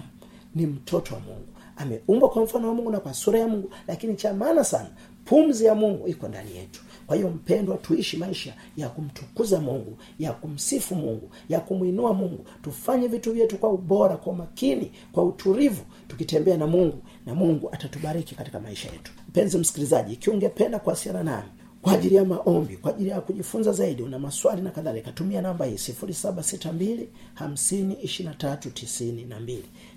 ni 0.55 0.67
mtoto 0.67 1.15
wa 1.15 1.21
mungu 1.21 1.47
ameumbwa 1.77 2.29
kwa 2.29 2.43
mfano 2.45 2.69
wa 2.69 2.75
mungu 2.75 2.91
na 2.91 3.01
kwa 3.01 3.15
sura 3.15 3.39
ya 3.39 3.49
mungu 3.49 3.71
lakini 3.89 4.17
cha 4.17 4.35
maana 4.35 4.65
sana 4.65 4.91
pumzi 5.25 5.65
ya 5.65 5.75
mungu 5.75 6.09
iko 6.09 6.29
ndani 6.29 6.57
yetu. 6.57 6.81
Kwa 7.07 7.17
hiyo 7.17 7.29
mpendwa 7.31 7.77
tuishi 7.77 8.17
maisha 8.17 8.55
ya 8.77 8.89
kumtukuza 8.89 9.61
mungu 9.61 9.97
ya 10.19 10.33
kumsifu 10.33 10.95
mungu 10.95 11.31
ya 11.49 11.61
kumwinua 11.61 12.15
mungu. 12.15 12.47
Tufanye 12.63 13.09
vitu 13.09 13.33
vyetu 13.33 13.59
kwa 13.59 13.71
ubora 13.71 14.17
kwa 14.17 14.33
umakini 14.33 14.93
kwa 15.13 15.25
utulivu. 15.25 15.83
Tukitembea 16.09 16.57
na 16.57 16.67
mungu 16.67 16.99
na 17.27 17.35
mungu 17.35 17.69
atatubariki 17.73 18.35
katika 18.35 18.61
maisha 18.61 18.91
yetu. 18.93 19.13
Mpenzi 19.29 19.59
msikilizaji 19.59 20.13
ikiwa 20.13 20.35
ungependa 20.37 20.79
kuwasiliana 20.79 21.31
nami 21.31 21.49
kwa 21.83 21.93
ajili 21.93 22.15
ya 22.15 22.25
maombi 22.25 22.77
kwa 22.77 22.91
ajili 22.91 23.11
ya 23.11 23.21
kujifunza 23.21 23.73
zaidi 23.73 24.03
una 24.03 24.19
maswali 24.19 24.63
na 24.63 24.71
kadhalika 24.71 25.13
tumia 25.13 25.43
namba 25.43 25.65
hii 25.65 25.79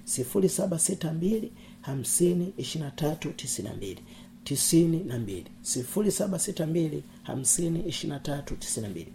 762 0.06 1.50
52392 1.88 2.52
762 2.58 3.12
52392 3.34 3.98
tisini 4.44 5.04
na 5.04 5.20
mbili. 5.20 5.46
Sifuri 5.62 6.12
saba 6.12 6.40
sita 6.40 6.68
mbili. 6.68 7.04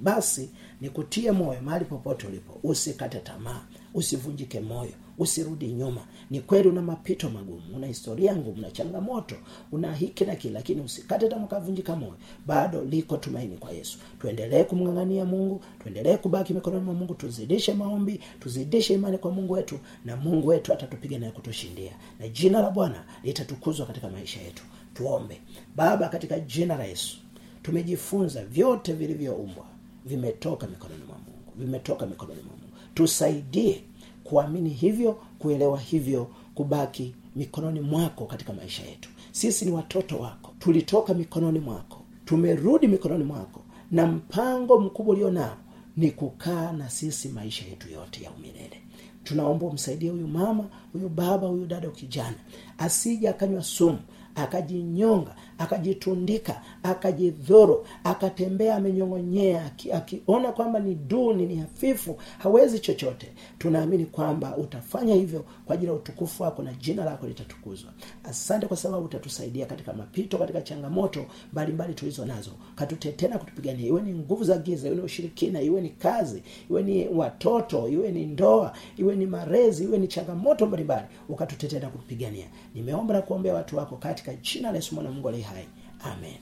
Basi 0.01 0.51
nikutie 0.81 1.33
moyo 1.33 1.61
mahali 1.61 1.85
popote 1.85 2.27
ulipo. 2.27 2.61
Usikate 2.63 3.19
tamaa. 3.19 3.61
Usivunjike 3.95 4.61
moyo 4.61 4.93
usirudi 5.21 5.69
nyuma. 5.69 6.01
Ni 6.31 6.41
kweli 6.41 6.69
una 6.69 6.83
mapito 6.83 7.31
magumu 7.31 7.77
una 7.77 7.87
historia 7.87 8.37
ngumu 8.37 8.59
una 8.59 8.71
changamoto 8.71 9.35
una 9.73 9.95
hiki 9.95 10.25
na 10.25 10.37
kile 10.37 10.55
lakini 10.55 10.81
usikate 10.81 11.29
tamaa 11.29 11.97
moyo. 11.97 12.17
Bado 12.47 12.85
liko 12.85 13.17
tumaini 13.17 13.57
kwa 13.57 13.71
yesu. 13.73 13.99
Tuendelee 14.21 14.65
kumng'ang'ania 14.65 15.25
mungu 15.25 15.61
tuendelee 15.83 16.17
kubaki 16.17 16.55
mikononi 16.55 16.85
mwa 16.85 16.95
mungu 16.95 17.15
tuzidishe 17.15 17.75
maombi 17.75 18.21
tuzidishe 18.41 18.95
imani 18.95 19.19
kwa 19.19 19.31
mungu 19.31 19.53
wetu 19.53 19.79
na 20.05 20.17
mungu 20.17 20.49
wetu 20.49 20.73
atatupiga 20.73 21.19
naye 21.19 21.33
kutushindia. 21.33 21.93
Na 22.21 22.29
jina 22.29 22.61
la 22.63 22.71
bwana 22.71 23.05
litatukuzwa 23.25 23.87
katika 23.87 24.09
maisha 24.09 24.41
yetu. 24.41 24.63
Tuombe. 24.95 25.41
Baba 25.77 26.09
katika 26.09 26.41
jina 26.41 26.77
la 26.77 26.85
yesu 26.85 27.17
tumejifunza 27.63 28.45
vyote 28.45 28.93
vilivyoumbwa 28.93 29.67
vimetoka 30.07 30.67
mikononi 30.67 31.05
mwa 31.05 31.17
mungu 31.17 31.53
vimetoka 31.57 32.07
mikononi 32.07 32.43
mwa 32.43 32.57
mungu. 32.57 32.77
Tusaidie 32.95 33.83
kuamini 34.31 34.71
hivyo 34.71 35.13
kuelewa 35.39 35.79
hivyo 35.79 36.27
kubaki 36.55 37.15
mikononi 37.37 37.81
mwako 37.81 38.27
katika 38.27 38.53
maisha 38.53 38.83
yetu. 38.87 39.11
Sisi 39.33 39.65
ni 39.65 39.71
watoto 39.71 40.19
wako. 40.19 40.55
Tulitoka 40.59 41.15
mikononi 41.15 41.59
mwako. 41.59 42.01
Tumerudi 42.25 42.87
mikononi 42.89 43.25
mwako. 43.25 43.61
Na 43.91 44.07
mpango 44.07 44.81
mkubwa 44.81 45.15
ulio 45.15 45.31
nao 45.31 45.57
ni 45.97 46.11
kukaa 46.11 46.73
na 46.73 46.91
sisi 46.91 47.29
maisha 47.29 47.65
yetu 47.67 47.93
yote 47.93 48.25
ya 48.25 48.31
umilele. 48.31 48.83
Tunaomba 49.25 49.67
umsaidie 49.67 50.11
huyu 50.11 50.29
mama 50.29 50.65
huyu 50.93 51.09
baba 51.09 51.47
huyu 51.49 51.67
dada 51.67 51.89
kijana. 51.91 52.37
Asije 52.79 53.29
akanywa 53.29 53.63
sumu 53.63 53.99
akajinyonga 54.35 55.37
akajitundika 55.61 56.63
akajidhuru 56.83 57.87
akatembea 58.05 58.77
amenyong'onyea 58.77 59.65
aki- 59.67 59.93
akiona 59.93 60.53
kwamba 60.53 60.81
ni 60.81 60.95
duni 60.95 61.47
ni 61.47 61.57
hafifu 61.57 62.17
hawezi 62.39 62.79
chochote. 62.81 63.33
Tunaamini 63.59 64.07
kwamba 64.07 64.57
utafanya 64.57 65.15
hivyo 65.15 65.45
kwa 65.65 65.75
ajili 65.75 65.91
ya 65.91 65.97
utukufu 65.97 66.43
wako 66.43 66.63
na 66.63 66.73
jina 66.73 67.05
lako 67.05 67.27
litatukuzwa. 67.27 67.91
Asante 68.25 68.67
kwa 68.67 68.77
sababu 68.77 69.05
utatusaidia 69.05 69.67
katika 69.67 69.93
mapito 69.93 70.39
katika 70.39 70.61
changamoto 70.63 71.27
mbalimbali 71.53 71.95
tulizo 71.95 72.25
nazo. 72.27 72.51
Katutetee 72.75 73.29
na 73.29 73.39
kutupigania. 73.39 73.87
Iwe 73.87 74.03
ni 74.03 74.13
nguvu 74.15 74.45
za 74.45 74.59
giza 74.59 74.87
iwe 74.89 74.97
ni 74.97 75.03
ushirikina 75.03 75.61
iwe 75.63 75.81
ni 75.81 75.89
kazi 75.89 76.43
iwe 76.71 76.83
ni 76.83 77.09
watoto 77.09 77.89
iwe 77.89 78.13
ni 78.13 78.27
ndoa 78.27 78.73
iwe 78.97 79.17
ni 79.17 79.27
marezi 79.27 79.85
iwe 79.85 79.99
ni 79.99 80.09
changamoto 80.09 80.67
mbalimbali 80.67 81.07
ukatutetea 81.29 81.81
na 81.81 81.89
kutupigania. 81.89 82.47
Nimeomba 82.75 83.15
na 83.15 83.23
kuombea 83.23 83.55
watu 83.55 83.77
wako 83.77 83.97
katika 83.97 84.35
jina 84.35 84.71
la 84.71 84.77
yesu 84.77 84.95
mwana 84.95 85.11
mungu 85.11 85.29
aliye 85.29 85.45
hai. 85.51 85.67
Amen. 86.05 86.41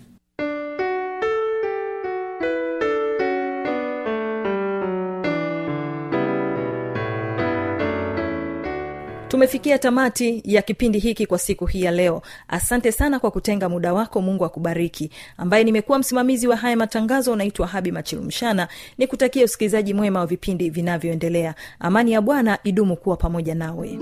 Tumefikia 9.29 9.79
tamati 9.79 10.43
ya 10.45 10.63
kipindi 10.63 10.99
hiki 10.99 11.27
kwa 11.27 11.39
siku 11.39 11.67
hii 11.67 11.83
ya 11.83 11.91
leo. 11.91 12.23
Asante 12.49 12.93
sana 12.93 13.19
kwa 13.19 13.31
kutenga 13.31 13.69
muda 13.69 13.93
wako. 13.95 14.21
Mungu 14.23 14.45
akubariki. 14.45 15.11
Ambaye 15.37 15.65
nimekuwa 15.65 15.99
msimamizi 15.99 16.49
wa 16.49 16.57
haya 16.57 16.77
matangazo 16.77 17.33
unaitwa 17.33 17.67
habi 17.67 17.93
machilumshana. 17.93 18.69
Ni 18.99 19.07
kutakia 19.07 19.45
usikilizaji 19.45 19.95
mwema 19.95 20.21
wa 20.21 20.27
vipindi 20.27 20.71
vinavyoendelea. 20.71 21.55
Amani 21.81 22.13
ya 22.13 22.21
bwana 22.21 22.59
idumu 22.65 22.97
kuwa 22.97 23.17
pamoja 23.17 23.55
nawe 23.55 23.99